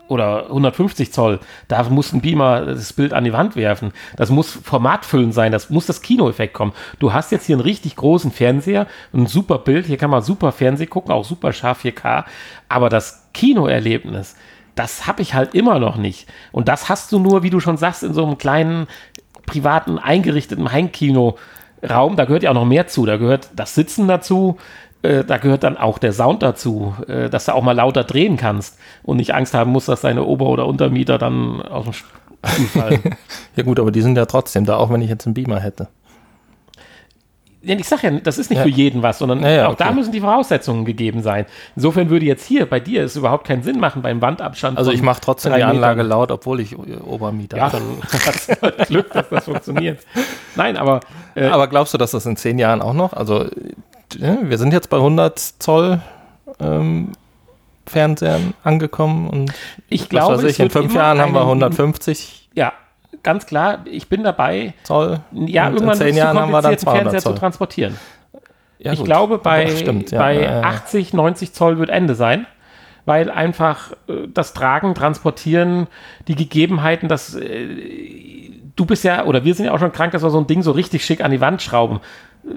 [0.08, 1.40] Oder 150 Zoll.
[1.68, 3.92] Da muss ein Beamer das Bild an die Wand werfen.
[4.16, 5.52] Das muss formatfüllend sein.
[5.52, 6.72] Das muss das Kinoeffekt kommen.
[6.98, 9.86] Du hast jetzt hier einen richtig großen Fernseher, ein super Bild.
[9.86, 12.24] Hier kann man super Fernsehen gucken, auch super scharf 4K.
[12.68, 14.36] Aber das Kinoerlebnis,
[14.74, 16.28] das habe ich halt immer noch nicht.
[16.50, 18.88] Und das hast du nur, wie du schon sagst, in so einem kleinen
[19.46, 20.72] privaten eingerichteten
[21.82, 22.16] Heimkino-Raum.
[22.16, 23.06] Da gehört ja auch noch mehr zu.
[23.06, 24.56] Da gehört das Sitzen dazu.
[25.02, 28.36] Äh, da gehört dann auch der Sound dazu, äh, dass du auch mal lauter drehen
[28.36, 32.10] kannst und nicht Angst haben musst, dass deine Ober- oder Untermieter dann aus dem Stuhl
[32.72, 33.16] fallen.
[33.56, 35.88] ja gut, aber die sind ja trotzdem da, auch wenn ich jetzt einen Beamer hätte.
[37.64, 38.64] Ja, ich sag ja, das ist nicht Ja.
[38.64, 39.94] für jeden was, sondern Ja, ja, auch da okay.
[39.94, 41.46] müssen die Voraussetzungen gegeben sein.
[41.76, 44.76] Insofern würde jetzt hier bei dir es überhaupt keinen Sinn machen beim Wandabstand.
[44.78, 46.08] Also ich mache trotzdem die Anlage Metern.
[46.08, 47.80] laut, obwohl ich äh, Obermieter Ja, bin.
[48.26, 50.00] hast du halt Glück, dass das funktioniert.
[50.56, 51.00] Nein, aber
[51.36, 53.12] äh, Aber glaubst du, dass das in zehn Jahren auch noch?
[53.12, 53.50] Also, äh,
[54.42, 56.00] wir sind jetzt bei 100 Zoll
[56.58, 57.12] ähm,
[57.86, 59.52] Fernsehern angekommen und
[59.88, 62.41] ich glaube, ich, in fünf Jahren haben wir einen- 150 Ja,
[63.22, 64.74] ganz klar, ich bin dabei.
[64.82, 65.20] Zoll.
[65.32, 67.38] Ja, und irgendwann zehn zu Jahren haben wir dann kompliziert, einen 200 Fernseher zu Zoll.
[67.38, 67.98] transportieren.
[68.78, 69.06] Ja, ich gut.
[69.06, 70.62] glaube, bei, stimmt, ja, bei ja, ja.
[70.62, 72.46] 80, 90 Zoll wird Ende sein,
[73.04, 75.86] weil einfach äh, das Tragen, Transportieren,
[76.26, 77.68] die Gegebenheiten, dass äh,
[78.74, 80.62] du bist ja, oder wir sind ja auch schon krank, dass wir so ein Ding
[80.62, 82.00] so richtig schick an die Wand schrauben.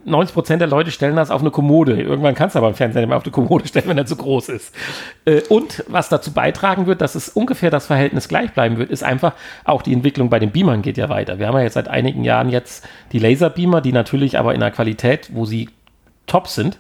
[0.06, 2.02] 90 Prozent der Leute stellen das auf eine Kommode.
[2.02, 4.16] Irgendwann kannst du aber einen Fernseher nicht mehr auf eine Kommode stellen, wenn er zu
[4.16, 4.74] groß ist.
[5.26, 9.04] Äh, Und was dazu beitragen wird, dass es ungefähr das Verhältnis gleich bleiben wird, ist
[9.04, 9.34] einfach
[9.64, 11.38] auch die Entwicklung bei den Beamern geht ja weiter.
[11.40, 14.72] Wir haben ja jetzt seit einigen Jahren jetzt die Laserbeamer, die natürlich aber in einer
[14.72, 15.70] Qualität, wo sie
[16.26, 16.80] top sind,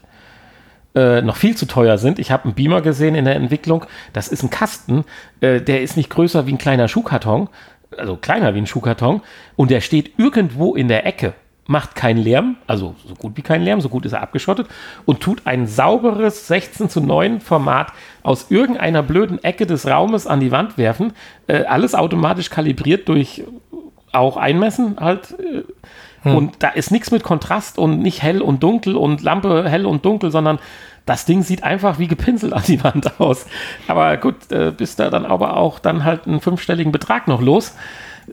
[0.95, 2.19] äh, noch viel zu teuer sind.
[2.19, 3.85] Ich habe einen Beamer gesehen in der Entwicklung.
[4.13, 5.03] Das ist ein Kasten,
[5.41, 7.49] äh, der ist nicht größer wie ein kleiner Schuhkarton,
[7.97, 9.21] also kleiner wie ein Schuhkarton,
[9.55, 11.33] und der steht irgendwo in der Ecke,
[11.67, 14.67] macht keinen Lärm, also so gut wie keinen Lärm, so gut ist er abgeschottet
[15.05, 17.91] und tut ein sauberes 16 zu 9 Format
[18.21, 21.13] aus irgendeiner blöden Ecke des Raumes an die Wand werfen.
[21.47, 23.43] Äh, alles automatisch kalibriert durch
[24.11, 25.35] auch einmessen halt.
[26.23, 29.85] Äh, Und da ist nichts mit Kontrast und nicht hell und dunkel und Lampe hell
[29.85, 30.59] und dunkel, sondern
[31.05, 33.45] das Ding sieht einfach wie gepinselt an die Wand aus.
[33.87, 37.75] Aber gut, äh, bist da dann aber auch dann halt einen fünfstelligen Betrag noch los.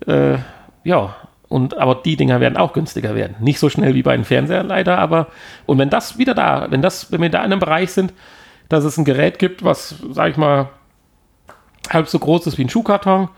[0.07, 0.37] Äh,
[0.85, 1.14] ja,
[1.53, 3.36] und aber die Dinger werden auch günstiger werden.
[3.40, 5.28] Nicht so schnell wie bei den Fernseher leider, aber
[5.66, 8.12] und wenn das wieder da, wenn das, wenn wir da in einem Bereich sind,
[8.68, 10.70] dass es ein Gerät gibt, was, sag ich mal,
[11.90, 13.28] halb so groß ist wie ein Schuhkarton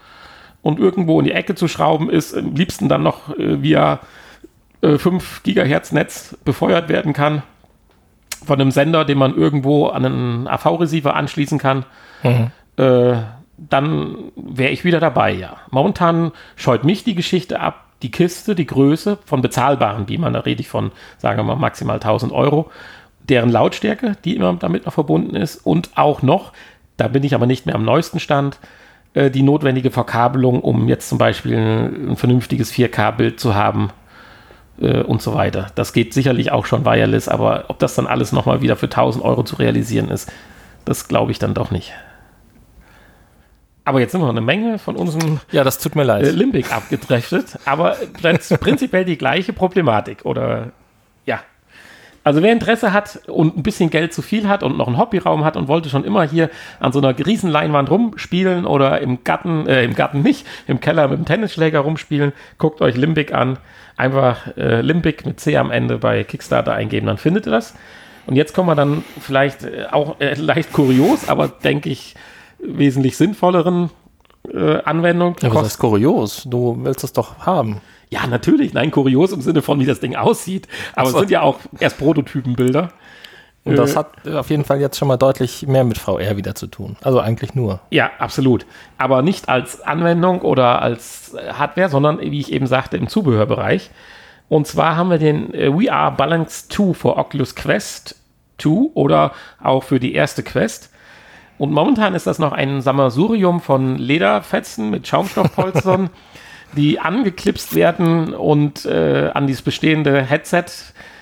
[0.63, 4.01] und irgendwo in die Ecke zu schrauben ist, am liebsten dann noch äh, via
[4.81, 7.43] äh, 5 Gigahertz Netz befeuert werden kann
[8.45, 11.85] von einem Sender, den man irgendwo an einen AV-Receiver anschließen kann,
[12.77, 13.17] äh,
[13.57, 15.57] dann wäre ich wieder dabei, ja.
[15.71, 20.61] Momentan scheut mich die Geschichte ab, die Kiste, die Größe von bezahlbaren Beamern, da rede
[20.61, 22.71] ich von, sagen wir mal, maximal 1000 Euro,
[23.23, 26.53] deren Lautstärke, die immer damit noch verbunden ist und auch noch,
[26.99, 28.59] da bin ich aber nicht mehr am neuesten Stand,
[29.15, 33.89] äh, die notwendige Verkabelung, um jetzt zum Beispiel ein, vernünftiges 4K-Bild zu haben
[34.79, 35.69] äh, und so weiter.
[35.75, 39.25] Das geht sicherlich auch schon wireless, aber ob das dann alles nochmal wieder für 1000
[39.25, 40.31] Euro zu realisieren ist,
[40.85, 41.95] das glaube ich dann doch nicht.
[43.87, 46.25] Aber jetzt sind wir eine Menge von unserem Ja, das tut mir leid.
[46.25, 50.73] äh, Limbic abgedriftet, aber prinz- prinzipiell die gleiche Problematik oder
[51.27, 51.41] ja.
[52.27, 55.45] Also wer Interesse hat und ein bisschen Geld zu viel hat und noch einen Hobbyraum
[55.45, 56.49] hat und wollte schon immer hier
[56.81, 61.19] an so einer Riesenleinwand rumspielen oder im Garten, äh, im Garten nicht, im Keller mit
[61.19, 63.59] dem Tennisschläger rumspielen, guckt euch Limbic an.
[63.99, 67.75] Einfach äh, Limbic mit C am Ende bei Kickstarter eingeben, dann findet ihr das.
[68.27, 72.15] Und jetzt kommen wir dann vielleicht äh, auch äh, leicht kurios, aber denke ich
[72.67, 73.91] wesentlich sinnvolleren
[74.53, 75.37] äh, Anwendung.
[75.41, 76.45] Ja, was heißt kurios?
[76.47, 77.81] Du willst es doch haben.
[78.11, 78.75] Ja, natürlich.
[78.75, 80.69] Nein, kurios im Sinne von, wie das Ding aussieht.
[80.95, 82.91] Aber es sind ja auch erst Prototypenbilder.
[83.65, 86.55] Und das Äh, hat auf jeden Fall jetzt schon mal deutlich mehr mit VR wieder
[86.55, 86.97] zu tun.
[87.03, 87.81] Also eigentlich nur.
[87.91, 88.67] Ja, absolut.
[88.99, 93.91] Aber nicht als Anwendung oder als äh, Hardware, sondern wie ich eben sagte, im Zubehörbereich.
[94.51, 98.17] Und zwar haben wir den äh, VR Balance 2 für Oculus Quest
[98.59, 100.91] 2 oder auch für die erste Quest.
[101.59, 106.11] Und momentan ist das noch ein Sammelsurium von Lederfetzen mit Schaumstoffpolstern,
[106.77, 110.65] die angeklipst werden und äh, an dieses bestehende Headset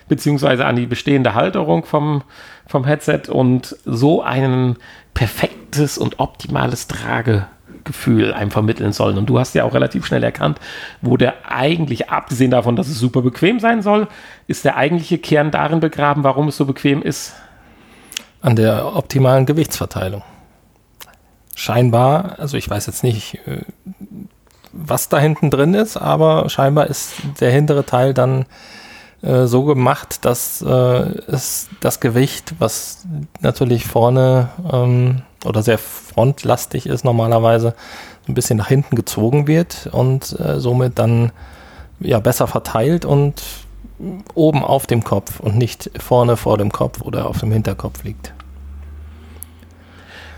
[0.08, 2.22] beziehungsweise an die bestehende Halterung vom,
[2.66, 4.76] vom Headset und so ein
[5.14, 9.18] perfektes und optimales Tragegefühl einem vermitteln sollen.
[9.18, 10.58] Und du hast ja auch relativ schnell erkannt,
[11.00, 14.08] wo der eigentlich, abgesehen davon, dass es super bequem sein soll,
[14.46, 17.34] ist der eigentliche Kern darin begraben, warum es so bequem ist.
[18.42, 20.22] An der optimalen Gewichtsverteilung.
[21.54, 23.62] Scheinbar, also ich weiß jetzt nicht, äh,
[24.72, 28.46] was da hinten drin ist, aber scheinbar ist der hintere Teil dann
[29.22, 33.06] äh, so gemacht, dass äh, es das Gewicht, was
[33.40, 37.74] natürlich vorne ähm, oder sehr frontlastig ist normalerweise,
[38.26, 41.32] ein bisschen nach hinten gezogen wird und äh, somit dann
[42.00, 43.42] ja besser verteilt und
[44.34, 48.32] oben auf dem Kopf und nicht vorne vor dem Kopf oder auf dem Hinterkopf liegt.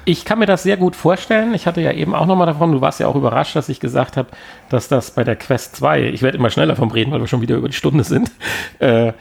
[0.07, 1.55] Ich kann mir das sehr gut vorstellen.
[1.55, 4.19] Ich hatte ja eben auch nochmal davon, du warst ja auch überrascht, dass ich gesagt
[4.19, 4.29] habe,
[4.69, 7.41] dass das bei der Quest 2, ich werde immer schneller vom Reden, weil wir schon
[7.41, 8.31] wieder über die Stunde sind,
[8.81, 9.13] äh,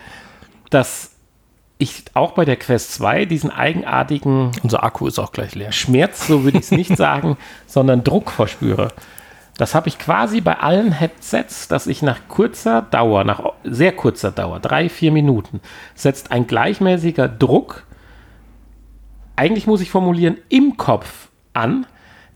[0.70, 1.12] dass
[1.78, 5.72] ich auch bei der Quest 2 diesen eigenartigen Unser Akku ist auch gleich leer.
[5.72, 8.90] Schmerz, so würde ich es nicht sagen, sondern Druck verspüre.
[9.58, 14.32] Das habe ich quasi bei allen Headsets, dass ich nach kurzer Dauer, nach sehr kurzer
[14.32, 15.62] Dauer, drei, vier Minuten,
[15.94, 17.84] setzt ein gleichmäßiger Druck,
[19.36, 21.86] eigentlich muss ich formulieren, im Kopf an,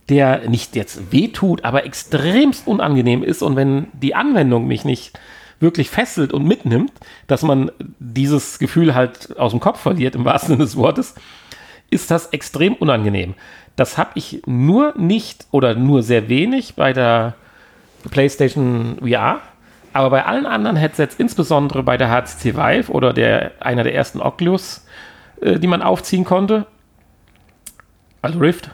[0.10, 3.42] der nicht jetzt wehtut, aber extremst unangenehm ist.
[3.42, 5.20] Und wenn die Anwendung mich nicht
[5.60, 6.94] wirklich fesselt und mitnimmt,
[7.26, 11.16] dass man dieses Gefühl halt aus dem Kopf verliert, im wahrsten Sinne des Wortes,
[11.90, 13.34] ist das extrem unangenehm.
[13.78, 17.36] Das habe ich nur nicht oder nur sehr wenig bei der
[18.10, 19.40] PlayStation VR,
[19.94, 24.20] aber bei allen anderen Headsets, insbesondere bei der HTC Vive oder der, einer der ersten
[24.20, 24.86] Oculus,
[25.42, 26.66] äh, die man aufziehen konnte,
[28.22, 28.72] also Rift,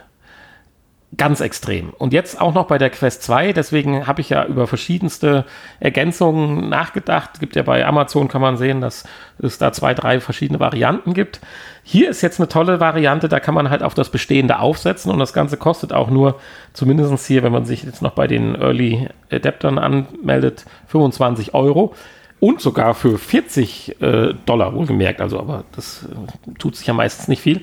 [1.16, 1.90] ganz extrem.
[1.90, 5.44] Und jetzt auch noch bei der Quest 2, deswegen habe ich ja über verschiedenste
[5.80, 7.30] Ergänzungen nachgedacht.
[7.34, 9.04] Es gibt ja bei Amazon, kann man sehen, dass
[9.38, 11.40] es da zwei, drei verschiedene Varianten gibt.
[11.82, 15.18] Hier ist jetzt eine tolle Variante, da kann man halt auf das Bestehende aufsetzen und
[15.18, 16.40] das Ganze kostet auch nur,
[16.72, 21.94] zumindest hier, wenn man sich jetzt noch bei den Early Adaptern anmeldet, 25 Euro.
[22.40, 27.28] Und sogar für 40 äh, Dollar, wohlgemerkt, also aber das äh, tut sich ja meistens
[27.28, 27.62] nicht viel.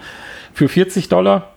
[0.53, 1.50] Für 40 Dollar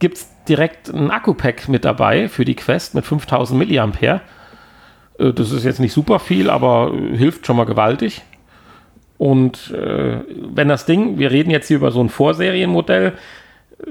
[0.00, 4.22] gibt es direkt ein Akku-Pack mit dabei für die Quest mit 5000 Milliampere.
[5.18, 8.22] Äh, das ist jetzt nicht super viel, aber äh, hilft schon mal gewaltig.
[9.16, 13.12] Und äh, wenn das Ding, wir reden jetzt hier über so ein Vorserienmodell,
[13.86, 13.90] äh,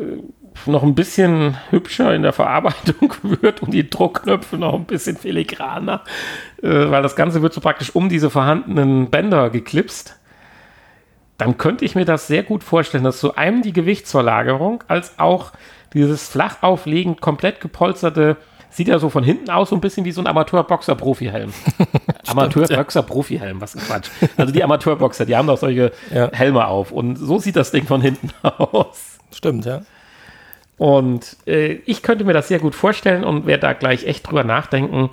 [0.66, 6.04] noch ein bisschen hübscher in der Verarbeitung wird und die Druckknöpfe noch ein bisschen filigraner,
[6.62, 10.20] äh, weil das Ganze wird so praktisch um diese vorhandenen Bänder geklipst,
[11.38, 15.54] dann könnte ich mir das sehr gut vorstellen, dass so einem die Gewichtsverlagerung als auch
[15.94, 18.38] dieses flach aufliegend, komplett gepolsterte,
[18.70, 21.52] sieht ja so von hinten aus so ein bisschen wie so ein Amateurboxer-Profi-Helm.
[22.28, 24.10] Amateurboxer-Profi-Helm, was Quatsch.
[24.38, 26.32] Also die Amateurboxer, die haben doch solche Ja.
[26.32, 29.18] Helme auf und so sieht das Ding von hinten aus.
[29.34, 29.82] Stimmt, ja.
[30.78, 34.44] Und äh, ich könnte mir das sehr gut vorstellen und werde da gleich echt drüber
[34.44, 35.10] nachdenken,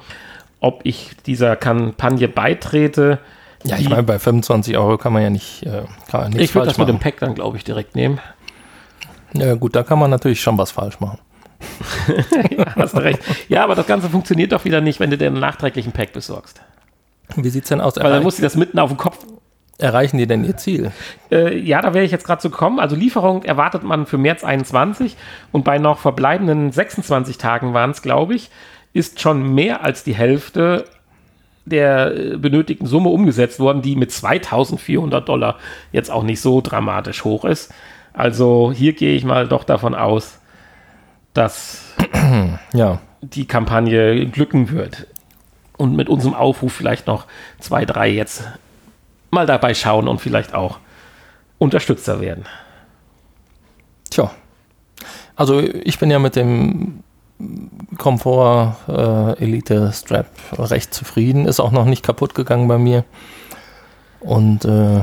[0.61, 3.19] ob ich dieser Kampagne beitrete.
[3.65, 6.69] Ja, ich meine, bei 25 Euro kann man ja nicht, äh, kann man ich würde
[6.69, 7.03] das mit dem machen.
[7.03, 8.21] Pack dann, glaube ich, direkt nehmen.
[9.41, 11.19] Ja, gut, da kann man natürlich schon was falsch machen.
[12.57, 13.21] Ja, hast du recht.
[13.49, 16.61] Ja, aber das Ganze funktioniert doch wieder nicht, wenn du dir einen nachträglichen Pack besorgst.
[17.35, 17.97] Wie sieht's denn aus?
[17.97, 19.19] Weil dann musst du das mitten auf den Kopf.
[19.79, 20.93] erreichen die denn ihr Ziel?
[21.31, 22.79] Äh, ja, da wäre ich jetzt gerade zu kommen.
[22.79, 25.17] Also Lieferung erwartet man für März 21
[25.53, 28.51] und bei noch verbleibenden 26 Tagen waren es, glaube ich,
[28.93, 30.85] ist schon mehr als die Hälfte
[31.67, 35.57] der äh, benötigten Summe umgesetzt worden, die mit 2400 Dollar
[35.93, 37.75] jetzt auch nicht so dramatisch hoch ist.
[38.17, 40.39] Also hier gehe ich mal doch davon aus,
[41.35, 41.95] dass
[42.73, 45.07] Ja, die Kampagne glücken wird.
[45.77, 47.27] Und mit unserem Aufruf vielleicht noch
[47.61, 48.45] zwei, drei jetzt
[49.31, 50.79] mal dabei schauen und vielleicht auch
[51.59, 52.47] Unterstützer werden.
[54.11, 54.31] tja.
[55.37, 57.03] Also ich bin ja mit dem
[57.99, 61.45] Komfort äh, Elite Strap recht zufrieden.
[61.45, 63.05] Ist auch noch nicht kaputt gegangen bei mir.
[64.21, 65.03] Und äh,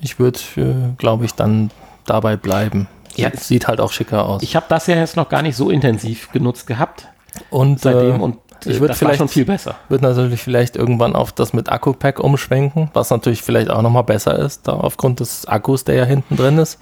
[0.00, 1.70] ich würde, äh, glaube ich, dann
[2.06, 2.88] dabei bleiben.
[3.16, 3.30] Ja.
[3.36, 4.42] Sieht halt auch schicker aus.
[4.42, 7.08] Ich habe das ja jetzt noch gar nicht so intensiv genutzt gehabt.
[7.50, 9.74] Und seitdem äh, und ich würd das war vielleicht- schon viel besser.
[9.88, 14.38] wird natürlich vielleicht irgendwann auf das mit Akku-Pack umschwenken, was natürlich vielleicht auch nochmal besser
[14.38, 16.78] ist, da aufgrund des Akkus, der ja hinten drin ist,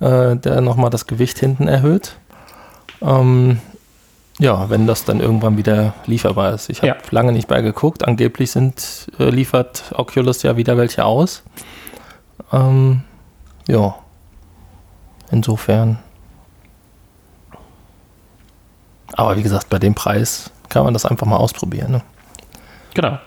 [0.00, 2.14] äh, der nochmal das Gewicht hinten erhöht.
[3.02, 3.60] Ähm,
[4.38, 6.70] ja, wenn das dann irgendwann wieder lieferbar ist.
[6.70, 6.96] Ich habe Ja.
[7.10, 8.06] lange nicht mehr geguckt.
[8.08, 11.42] Angeblich sind, äh, liefert Oculus ja wieder welche aus.
[12.52, 13.02] Ähm,
[13.68, 13.94] ja,
[15.30, 15.98] insofern.
[19.12, 21.92] Aber wie gesagt, bei dem Preis kann man das einfach mal ausprobieren.
[21.92, 22.02] Ne?
[22.94, 23.18] Genau.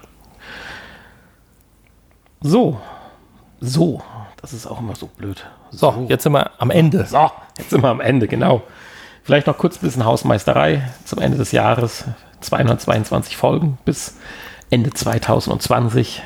[2.42, 2.80] So.
[3.60, 4.02] So.
[4.42, 5.46] Das ist auch immer so blöd.
[5.72, 7.06] So, jetzt sind wir am Ende.
[7.06, 8.62] So, jetzt sind wir am Ende, genau.
[9.24, 12.04] Vielleicht noch kurz ein bisschen Hausmeisterei zum Ende des Jahres.
[12.42, 14.18] 222 Folgen bis
[14.70, 16.22] Ende 2020.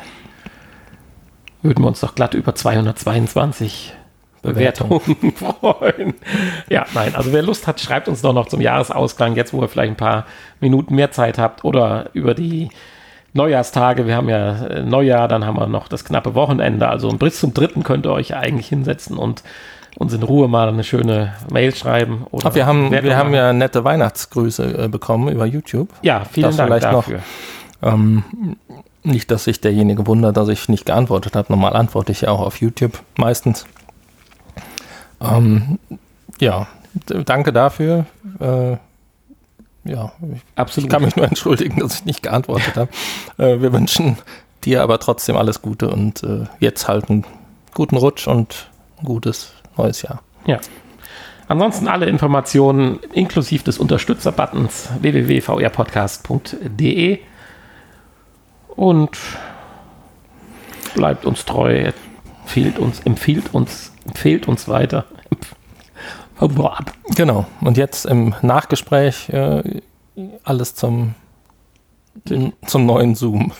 [1.61, 3.93] Würden wir uns doch glatt über 222
[4.41, 5.01] Bewertungen
[5.35, 6.13] freuen.
[6.69, 9.67] Ja, nein, also wer Lust hat, schreibt uns doch noch zum Jahresausklang, jetzt wo ihr
[9.67, 10.25] vielleicht ein paar
[10.59, 12.69] Minuten mehr Zeit habt oder über die
[13.33, 14.07] Neujahrstage.
[14.07, 16.87] Wir haben ja äh, Neujahr, dann haben wir noch das knappe Wochenende.
[16.89, 19.43] Also bis zum dritten könnt ihr euch eigentlich hinsetzen und
[19.97, 22.25] uns in Ruhe mal eine schöne Mail schreiben.
[22.31, 25.89] Oder Ach, wir haben, Bewertung wir haben ja nette Weihnachtsgrüße äh, bekommen über YouTube.
[26.01, 27.05] Ja, vielen das Dank vielleicht noch.
[27.05, 27.19] dafür.
[27.81, 28.23] Ähm,
[29.03, 31.51] nicht, dass sich derjenige wundert, dass ich nicht geantwortet habe.
[31.51, 33.65] Normal antworte ich ja auch auf YouTube meistens.
[35.21, 35.79] Ähm,
[36.39, 36.67] ja,
[37.05, 38.05] danke dafür.
[38.39, 38.77] Äh,
[39.89, 40.89] ja, ich Absolut.
[40.89, 42.89] kann mich nur entschuldigen, dass ich nicht geantwortet habe.
[43.37, 44.17] Äh, wir wünschen
[44.63, 47.23] dir aber trotzdem alles Gute und äh, jetzt halt einen
[47.75, 50.23] guten Rutsch und ein gutes neues Jahr.
[50.47, 50.59] Ja.
[51.47, 57.19] Ansonsten alle Informationen inklusive des Unterstützer-Buttons www.vrpodcast.de
[58.75, 59.17] und
[60.95, 61.91] bleibt uns treu,
[62.57, 65.05] empfiehlt uns, empfiehlt uns, empfiehlt uns weiter.
[67.15, 67.45] Genau.
[67.61, 69.81] Und jetzt im Nachgespräch äh,
[70.43, 71.13] alles zum,
[72.65, 73.51] zum neuen Zoom.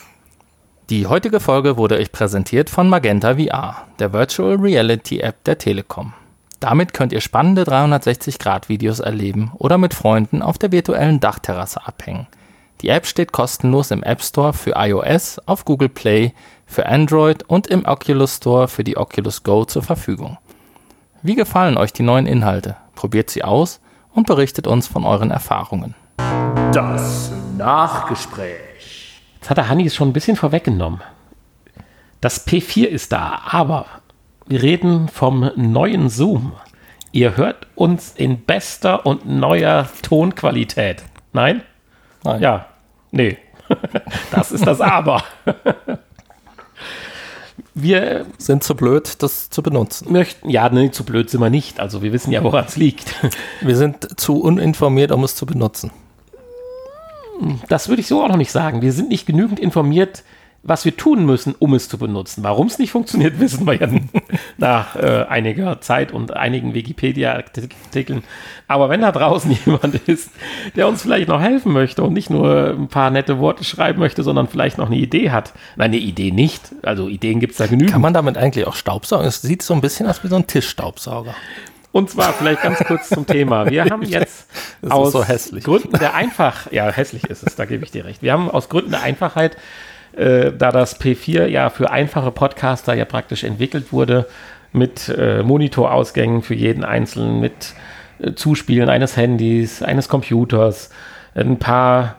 [0.89, 6.14] Die heutige Folge wurde euch präsentiert von Magenta VR, der Virtual Reality App der Telekom.
[6.60, 12.26] Damit könnt ihr spannende 360-Grad-Videos erleben oder mit Freunden auf der virtuellen Dachterrasse abhängen.
[12.82, 16.34] Die App steht kostenlos im App Store für iOS, auf Google Play,
[16.67, 20.38] für Android und im Oculus Store für die Oculus Go zur Verfügung.
[21.23, 22.75] Wie gefallen euch die neuen Inhalte?
[22.93, 23.80] Probiert sie aus
[24.13, 25.95] und berichtet uns von euren Erfahrungen.
[26.71, 29.21] Das Nachgespräch.
[29.36, 31.01] Jetzt hat der Hanni es schon ein bisschen vorweggenommen.
[32.21, 33.88] Das P4 ist da, aber
[34.45, 36.53] wir reden vom neuen Zoom.
[37.11, 41.03] Ihr hört uns in bester und neuer Tonqualität.
[41.34, 41.63] Nein?
[42.24, 42.41] Nein.
[42.41, 42.65] Ja,
[43.11, 43.38] nee.
[44.32, 45.24] Das ist das Aber.
[47.74, 50.11] Wir Sind zu blöd, das zu benutzen.
[50.11, 51.80] möchten, ja, nee, zu blöd sind wir nicht.
[51.80, 53.13] Also wir wissen ja, woran es liegt.
[53.61, 55.91] Wir sind zu uninformiert, um es zu benutzen.
[57.70, 58.82] Das würde ich so auch noch nicht sagen.
[58.82, 60.24] Wir sind nicht genügend informiert,
[60.64, 62.43] was wir tun müssen, um es zu benutzen.
[62.43, 63.88] Warum es nicht funktioniert, wissen wir ja
[64.58, 68.24] nach äh, einiger Zeit und einigen Wikipedia-Artikeln.
[68.68, 70.32] Aber wenn da draußen jemand ist,
[70.76, 74.24] der uns vielleicht noch helfen möchte und nicht nur ein paar nette Worte schreiben möchte,
[74.24, 75.53] sondern vielleicht noch eine Idee hat.
[75.76, 76.74] Nein, eine Idee nicht.
[76.84, 77.91] Also Ideen gibt es da genügend.
[77.93, 79.26] Kann man damit eigentlich auch Staubsaugen?
[79.26, 81.36] Es sieht so ein bisschen aus wie so ein Tischstaubsauger.
[81.97, 83.70] Und zwar vielleicht ganz kurz zum Thema.
[83.72, 84.47] Wir haben jetzt
[84.82, 85.64] Das ist aus so hässlich.
[85.64, 88.22] Gründen der Einfach, ja, hässlich ist es, da gebe ich dir recht.
[88.22, 89.58] Wir haben aus Gründen der Einfachheit,
[90.18, 94.26] äh, da das P4 ja für einfache Podcaster ja praktisch entwickelt wurde,
[94.74, 97.74] mit äh, Monitorausgängen für jeden Einzelnen, mit
[98.20, 100.89] äh, Zuspielen eines Handys, eines Computers,
[101.36, 102.15] ein paar,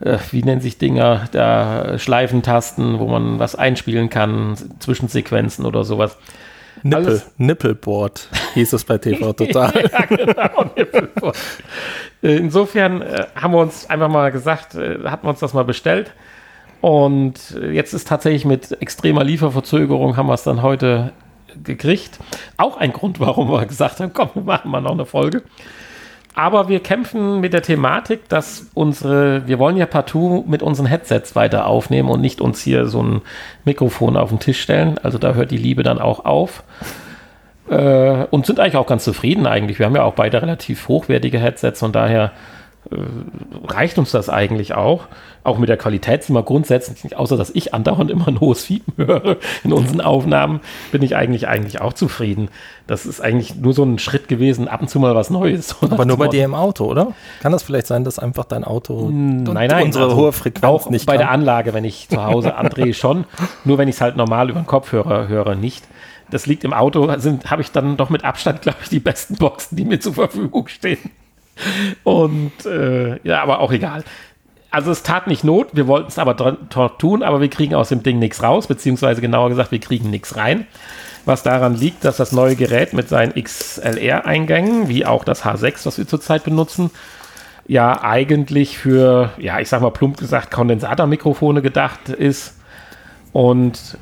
[0.00, 6.16] äh, wie nennen sich Dinger, da Schleifentasten, wo man was einspielen kann, Zwischensequenzen oder sowas.
[6.84, 9.72] Nippel, Alles- Nippelboard hieß es bei TV Total.
[9.92, 10.70] ja, genau.
[10.76, 11.36] Nippelboard.
[12.22, 15.64] Äh, Insofern äh, haben wir uns einfach mal gesagt, äh, hatten wir uns das mal
[15.64, 16.12] bestellt.
[16.82, 21.12] Und jetzt ist tatsächlich mit extremer Lieferverzögerung haben wir es dann heute
[21.62, 22.18] gekriegt.
[22.56, 25.42] Auch ein Grund, warum wir gesagt haben, komm, wir machen mal noch eine Folge.
[26.34, 31.36] Aber wir kämpfen mit der Thematik, dass unsere, wir wollen ja partout mit unseren Headsets
[31.36, 33.22] weiter aufnehmen und nicht uns hier so ein
[33.64, 34.98] Mikrofon auf den Tisch stellen.
[34.98, 36.64] Also da hört die Liebe dann auch auf.
[37.70, 39.78] Äh, und sind eigentlich auch ganz zufrieden eigentlich.
[39.78, 42.32] Wir haben ja auch beide relativ hochwertige Headsets, von daher
[43.64, 45.04] reicht uns das eigentlich auch.
[45.44, 48.64] Auch mit der Qualität sind wir grundsätzlich, nicht, außer dass ich andauernd immer ein hohes
[48.64, 50.60] Fiepen höre in unseren Aufnahmen,
[50.90, 52.48] bin ich eigentlich eigentlich auch zufrieden.
[52.86, 55.76] Das ist eigentlich nur so ein Schritt gewesen, ab und zu mal was Neues.
[55.80, 57.12] Aber nur bei dir im Auto, oder?
[57.40, 60.90] Kann das vielleicht sein, dass einfach dein Auto Nein, nein, unsere also hohe Frequenz auch
[60.90, 61.20] nicht bei kann?
[61.20, 63.24] der Anlage, wenn ich zu Hause andrehe, schon.
[63.64, 65.84] Nur wenn ich es halt normal über den Kopfhörer höre, nicht.
[66.30, 69.76] Das liegt im Auto, habe ich dann doch mit Abstand, glaube ich, die besten Boxen,
[69.76, 71.10] die mir zur Verfügung stehen.
[72.04, 74.04] Und äh, ja, aber auch egal.
[74.70, 77.90] Also es tat nicht Not, wir wollten es aber dort tun, aber wir kriegen aus
[77.90, 80.66] dem Ding nichts raus, beziehungsweise genauer gesagt, wir kriegen nichts rein.
[81.26, 85.98] Was daran liegt, dass das neue Gerät mit seinen XLR-Eingängen, wie auch das H6, was
[85.98, 86.90] wir zurzeit benutzen,
[87.66, 92.58] ja eigentlich für, ja, ich sag mal plump gesagt, Kondensatormikrofone gedacht ist
[93.32, 93.98] und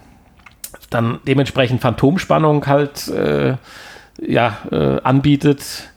[0.89, 3.57] dann dementsprechend Phantomspannung halt äh,
[4.21, 5.90] ja, äh, anbietet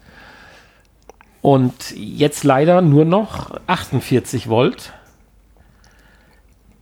[1.44, 4.94] und jetzt leider nur noch 48 Volt,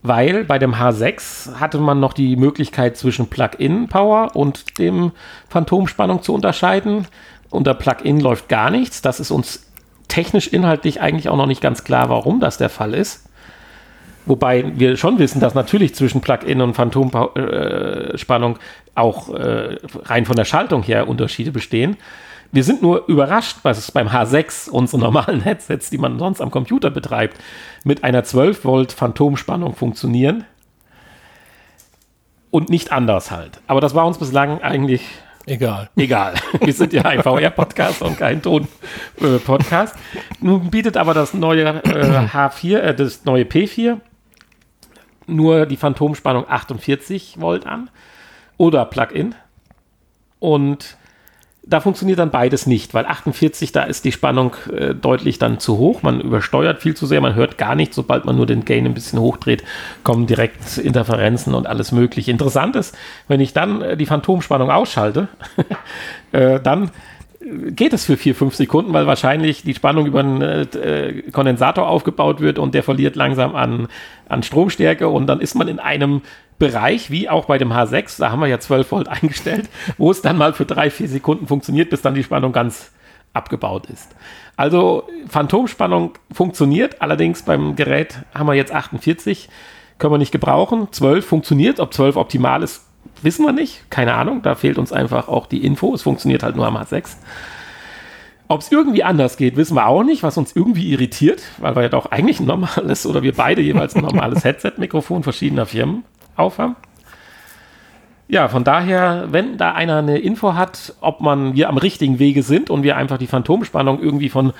[0.04, 5.14] weil bei dem H6 hatte man noch die Möglichkeit zwischen Plug-in-Power und dem
[5.50, 7.08] Phantomspannung zu unterscheiden.
[7.50, 9.02] Unter Plug-in läuft gar nichts.
[9.02, 9.66] Das ist uns
[10.08, 13.28] technisch inhaltlich eigentlich auch noch nicht ganz klar, warum das der Fall ist.
[14.28, 18.60] Wobei wir schon wissen, dass natürlich zwischen Plug-in und Phantomspannung
[18.94, 21.98] auch äh, rein von der Schaltung her Unterschiede bestehen.
[22.52, 26.52] Wir sind nur überrascht, was es beim H6, unsere normalen Headsets, die man sonst am
[26.52, 27.38] Computer betreibt,
[27.84, 30.46] mit einer 12 Volt Phantomspannung funktionieren.
[32.50, 33.62] Und nicht anders halt.
[33.68, 35.04] Aber das war uns bislang eigentlich
[35.48, 35.90] Egal.
[35.96, 36.36] Egal.
[36.62, 39.96] Wir sind ja ein VR-Podcast und kein Ton-Podcast.
[40.40, 43.98] Nun bietet aber das neue äh, H4, äh, das neue P4
[45.32, 47.90] nur die Phantomspannung 48 Volt an
[48.58, 49.36] oder Plug-in.
[50.40, 50.98] Und
[51.64, 55.78] da funktioniert dann beides nicht, weil 48, da ist die Spannung äh, deutlich dann zu
[55.78, 56.02] hoch.
[56.02, 57.96] Man übersteuert viel zu sehr, man hört gar nichts.
[57.96, 59.64] Sobald man nur den Gain ein bisschen hochdreht,
[60.04, 62.32] kommen direkt Interferenzen und alles mögliche.
[62.32, 62.98] Interessant ist,
[63.28, 65.28] wenn ich dann äh, die Phantomspannung ausschalte,
[66.32, 66.90] äh, dann
[67.42, 72.40] geht es für vier, fünf Sekunden, weil wahrscheinlich die Spannung über einen äh, Kondensator aufgebaut
[72.40, 73.88] wird und der verliert langsam an,
[74.28, 76.22] an Stromstärke und dann ist man in einem
[76.62, 80.22] Bereich, wie auch bei dem H6, da haben wir ja 12 Volt eingestellt, wo es
[80.22, 82.92] dann mal für drei, vier Sekunden funktioniert, bis dann die Spannung ganz
[83.34, 84.16] abgebaut ist.
[84.58, 89.50] Also Phantomspannung funktioniert, allerdings beim Gerät haben wir jetzt 48,
[89.98, 90.88] können wir nicht gebrauchen.
[90.92, 92.86] 12 funktioniert, ob 12 optimal ist,
[93.24, 93.90] wissen wir nicht.
[93.90, 95.96] Keine Ahnung, da fehlt uns einfach auch die Info.
[95.96, 97.16] Es funktioniert halt nur am H6.
[98.50, 101.82] Ob es irgendwie anders geht, wissen wir auch nicht, was uns irgendwie irritiert, weil wir
[101.82, 106.04] ja doch eigentlich ein normales oder wir beide jeweils ein normales Headset-Mikrofon verschiedener Firmen
[106.42, 106.76] aufhaben.
[108.28, 112.44] Ja, von daher, wenn da einer eine Info hat, ob man wir am richtigen Wege
[112.44, 114.54] sind und wir einfach die Phantomspannung irgendwie von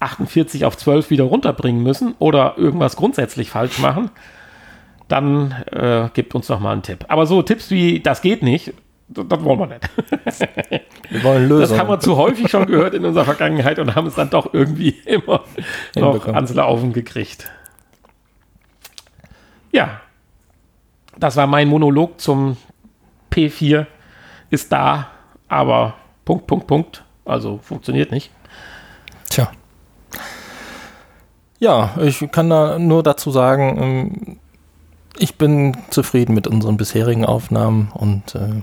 [0.00, 4.10] 48 auf 12 wieder runterbringen müssen oder irgendwas grundsätzlich falsch machen,
[5.08, 7.04] dann äh, gibt uns doch mal einen Tipp.
[7.08, 8.72] Aber so Tipps wie, das geht nicht,
[9.08, 9.90] das, wollen wir nicht.
[11.10, 11.70] Wir wollen Lösungen.
[11.70, 14.52] Das haben wir zu häufig schon gehört in unserer Vergangenheit und haben es dann doch
[14.52, 15.42] irgendwie immer
[15.96, 17.50] noch ans Laufen gekriegt.
[19.72, 20.02] Ja,
[21.18, 22.56] das war mein Monolog zum
[23.32, 23.86] P4.
[24.50, 25.08] Ist da,
[25.48, 25.94] aber
[26.24, 27.04] Punkt, Punkt, Punkt.
[27.24, 28.30] Also funktioniert nicht.
[29.28, 29.50] Tja.
[31.58, 34.38] Ja, ich kann da nur dazu sagen, ähm,
[35.18, 38.62] ich bin zufrieden mit unseren bisherigen Aufnahmen und äh,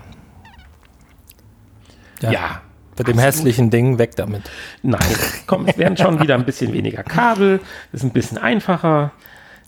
[2.22, 2.62] ja, ja
[2.95, 3.24] bei dem absolut.
[3.24, 4.43] hässlichen Ding weg damit.
[4.82, 5.01] Nein,
[5.47, 7.60] komm, es werden schon wieder ein bisschen weniger Kabel,
[7.91, 9.12] ist ein bisschen einfacher.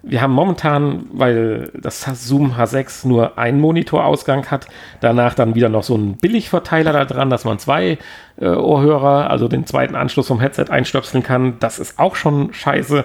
[0.10, 4.68] Wir haben momentan, weil das Zoom H6 nur einen Monitorausgang hat,
[5.02, 7.98] danach dann wieder noch so einen Billigverteiler da dran, dass man zwei
[8.40, 11.60] äh, Ohrhörer, also den zweiten Anschluss vom Headset einstöpseln kann.
[11.60, 13.04] Das ist auch schon scheiße,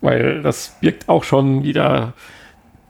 [0.00, 2.12] weil das birgt auch schon wieder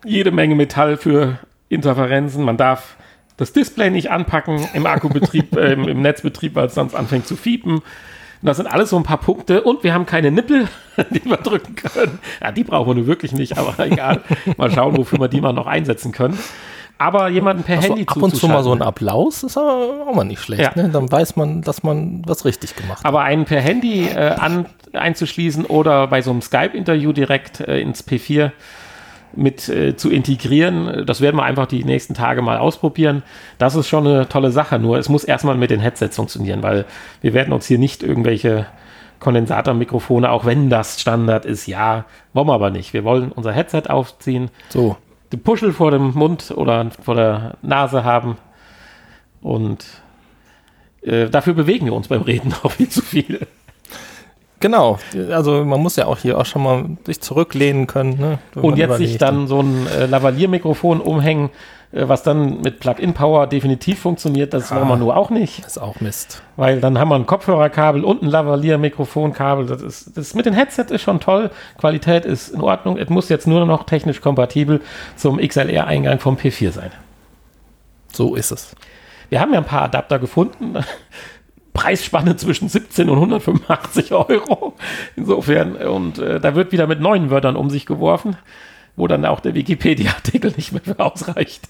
[0.04, 1.38] jede Menge Metall für
[1.70, 2.44] Interferenzen.
[2.44, 2.96] Man darf
[3.38, 7.36] das Display nicht anpacken im Akkubetrieb, äh, im, im, Netzbetrieb, weil es sonst anfängt zu
[7.36, 7.80] fiepen.
[8.42, 9.62] Das sind alles so ein paar Punkte.
[9.62, 10.68] Und wir haben keine Nippel,
[11.10, 12.18] die wir drücken können.
[12.40, 14.20] Ja, die brauchen wir nur wirklich nicht, aber egal.
[14.56, 16.38] Mal schauen, wofür wir die mal noch einsetzen können.
[16.98, 20.14] Aber jemanden per also Handy ab und zu mal so ein Applaus ist aber auch
[20.14, 20.76] mal nicht schlecht.
[20.76, 20.82] Ja.
[20.82, 20.88] Ne?
[20.88, 23.06] Dann weiß man, dass man was richtig gemacht hat.
[23.06, 28.06] Aber einen per Handy äh, an, einzuschließen oder bei so einem Skype-Interview direkt äh, ins
[28.06, 28.52] P4
[29.34, 31.04] mit äh, zu integrieren.
[31.06, 33.22] Das werden wir einfach die nächsten Tage mal ausprobieren.
[33.58, 34.78] Das ist schon eine tolle Sache.
[34.78, 36.84] Nur es muss erstmal mit den Headsets funktionieren, weil
[37.20, 38.66] wir werden uns hier nicht irgendwelche
[39.22, 42.92] Kondensatormikrofone, auch wenn das Standard ist, ja, wollen wir aber nicht.
[42.92, 44.96] Wir wollen unser Headset aufziehen, so.
[45.32, 48.36] den Puschel vor dem Mund oder vor der Nase haben
[49.40, 49.84] und
[51.02, 53.46] äh, dafür bewegen wir uns beim Reden auch viel zu viel.
[54.62, 58.18] Genau, also man muss ja auch hier auch schon mal sich zurücklehnen können.
[58.18, 61.50] Ne, und jetzt sich dann so ein äh, Lavalier-Mikrofon umhängen,
[61.90, 65.64] äh, was dann mit Plug-in-Power definitiv funktioniert, das ah, wollen wir nur auch nicht.
[65.64, 66.42] Das ist auch Mist.
[66.56, 69.66] Weil dann haben wir ein Kopfhörerkabel und ein Lavalier-Mikrofonkabel.
[69.66, 71.50] Das ist, das mit dem Headset ist schon toll.
[71.78, 72.98] Qualität ist in Ordnung.
[72.98, 74.80] Es muss jetzt nur noch technisch kompatibel
[75.16, 76.92] zum XLR-Eingang vom P4 sein.
[78.12, 78.76] So ist es.
[79.28, 80.76] Wir haben ja ein paar Adapter gefunden
[81.72, 84.74] Preisspanne zwischen 17 und 185 Euro.
[85.16, 88.36] Insofern, und äh, da wird wieder mit neuen Wörtern um sich geworfen,
[88.96, 91.68] wo dann auch der Wikipedia-Artikel nicht mehr ausreicht.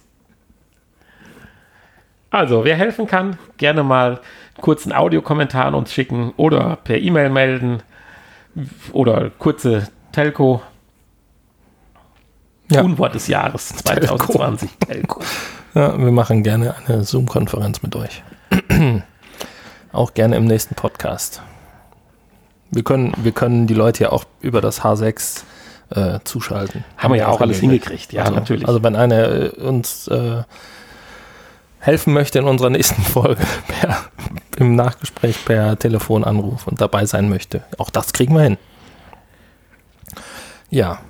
[2.30, 4.20] Also, wer helfen kann, gerne mal
[4.60, 7.82] kurzen Audiokommentar an uns schicken oder per E-Mail melden
[8.92, 10.62] oder kurze Telco.
[12.70, 12.82] Ja.
[12.82, 14.70] Unwort des Jahres 2020.
[14.78, 15.20] Telco.
[15.74, 18.22] Ja, wir machen gerne eine Zoom-Konferenz mit euch.
[19.92, 21.42] auch gerne im nächsten Podcast.
[22.70, 25.42] Wir können, wir können die Leute ja auch über das H6
[25.90, 26.84] äh, zuschalten.
[26.96, 27.88] Haben wir ja auch alles hingekriegt.
[27.88, 28.66] hingekriegt, ja, also, natürlich.
[28.66, 30.42] Also wenn einer äh, uns äh,
[31.80, 33.98] helfen möchte in unserer nächsten Folge per,
[34.56, 38.58] im Nachgespräch per Telefonanruf und dabei sein möchte, auch das kriegen wir hin.
[40.70, 41.00] Ja.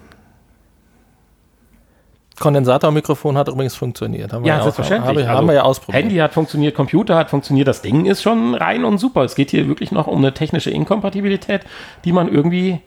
[2.43, 4.33] Kondensatormikrofon hat übrigens funktioniert.
[4.33, 5.09] Haben wir Ja, auch- selbstverständlich.
[5.09, 6.03] Haben, wir- Also haben wir ja ausprobiert.
[6.03, 9.23] Handy hat funktioniert, Computer hat funktioniert, das Ding ist schon rein und super.
[9.23, 11.63] Es geht hier wirklich noch um eine technische Inkompatibilität,
[12.05, 12.81] die man irgendwie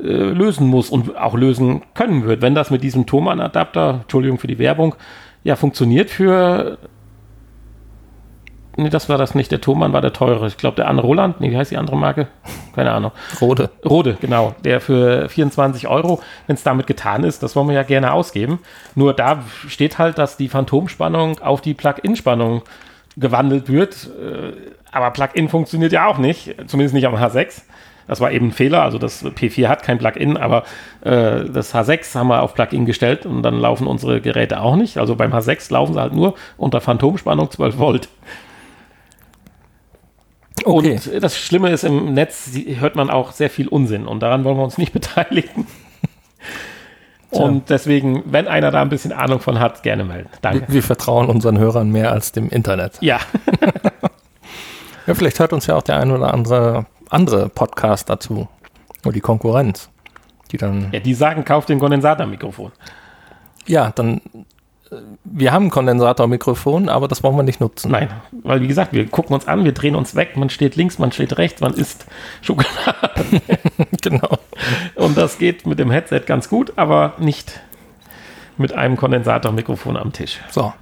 [0.00, 2.42] äh, lösen muss und auch lösen können wird.
[2.42, 4.96] Wenn das mit diesem Thomann-Adapter, Entschuldigung für die Werbung,
[5.44, 6.78] ja funktioniert für.
[8.76, 9.52] Nee, das war das nicht.
[9.52, 10.46] Der Thomann war der teure.
[10.46, 11.40] Ich glaube, der andere Roland.
[11.40, 12.26] Nee, wie heißt die andere Marke?
[12.74, 13.12] Keine Ahnung.
[13.40, 13.70] Rode.
[13.84, 14.54] Rode, genau.
[14.64, 18.58] Der für 24 Euro, wenn es damit getan ist, das wollen wir ja gerne ausgeben.
[18.94, 22.62] Nur da steht halt, dass die Phantomspannung auf die Plug-in-Spannung
[23.16, 24.10] gewandelt wird.
[24.20, 24.52] Äh,
[24.90, 27.62] Aber Plug-in funktioniert ja auch nicht, zumindest nicht am H6.
[28.06, 28.82] Das war eben ein Fehler.
[28.82, 30.64] Also das P4 hat kein Plug-in, aber
[31.02, 34.98] äh, das H6 haben wir auf Plug-in gestellt und dann laufen unsere Geräte auch nicht.
[34.98, 38.08] Also beim H6 laufen sie halt nur unter Phantomspannung 12 Volt.
[40.64, 41.00] Okay.
[41.12, 44.56] Und das Schlimme ist, im Netz hört man auch sehr viel Unsinn und daran wollen
[44.56, 45.66] wir uns nicht beteiligen.
[47.30, 50.28] Und deswegen, wenn einer da ein bisschen Ahnung von hat, gerne melden.
[50.40, 50.66] Danke.
[50.68, 52.98] Wir vertrauen unseren Hörern mehr als dem Internet.
[53.00, 53.18] Ja,
[55.06, 58.48] Ja, vielleicht hört uns ja auch der ein oder andere andere Podcast dazu.
[59.04, 59.90] Oder die Konkurrenz.
[60.50, 60.88] Die dann.
[60.92, 62.72] ja, die sagen, kauft den Kondensatormikrofon.
[63.66, 64.20] Ja, dann.
[65.24, 67.90] Wir haben ein Kondensatormikrofon, aber das wollen wir nicht nutzen.
[67.90, 68.08] Nein,
[68.42, 71.12] weil wie gesagt, wir gucken uns an, wir drehen uns weg, man steht links, man
[71.12, 72.06] steht rechts, man isst
[72.42, 73.42] Schokolade.
[74.02, 74.38] genau.
[74.94, 77.60] Und das geht mit dem Headset ganz gut, aber nicht
[78.56, 80.40] mit einem Kondensatormikrofon am Tisch.
[80.50, 80.72] So,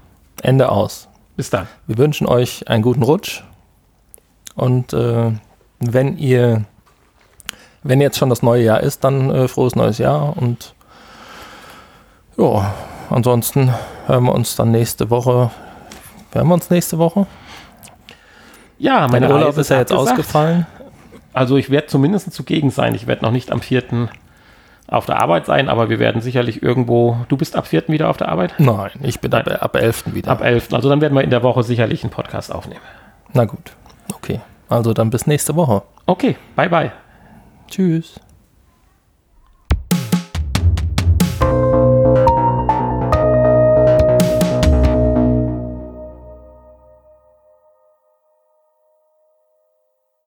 [0.43, 1.09] Ende aus.
[1.37, 1.67] Bis dann.
[1.87, 3.43] Wir wünschen euch einen guten Rutsch.
[4.55, 5.33] Und äh,
[5.81, 6.65] wenn ihr,
[7.83, 10.37] wenn jetzt schon das neue Jahr ist, dann äh, frohes neues Jahr.
[10.37, 10.75] Und
[12.37, 12.75] ja,
[13.09, 13.73] ansonsten
[14.07, 15.51] hören wir uns dann nächste Woche.
[16.33, 17.27] Hören wir uns nächste Woche?
[18.79, 20.19] Ja, Mein Urlaub Reise ist ja jetzt abgesagt.
[20.19, 20.67] ausgefallen.
[21.33, 22.95] Also ich werde zumindest zugegen sein.
[22.95, 24.09] Ich werde noch nicht am 4.
[24.89, 27.17] auf der Arbeit sein, aber wir werden sicherlich irgendwo.
[27.29, 27.85] Du bist ab 4.
[27.89, 28.55] wieder auf der Arbeit?
[28.59, 30.15] Nein, ich bin ab, ab 11.
[30.15, 30.31] wieder.
[30.31, 30.73] Ab 11.
[30.75, 32.81] Also dann werden wir in der Woche sicherlich einen Podcast aufnehmen.
[33.33, 33.73] Na gut,
[34.15, 34.41] okay.
[34.69, 35.83] Also dann bis nächste Woche.
[36.07, 36.93] Okay, bye bye.
[37.69, 38.19] Tschüss.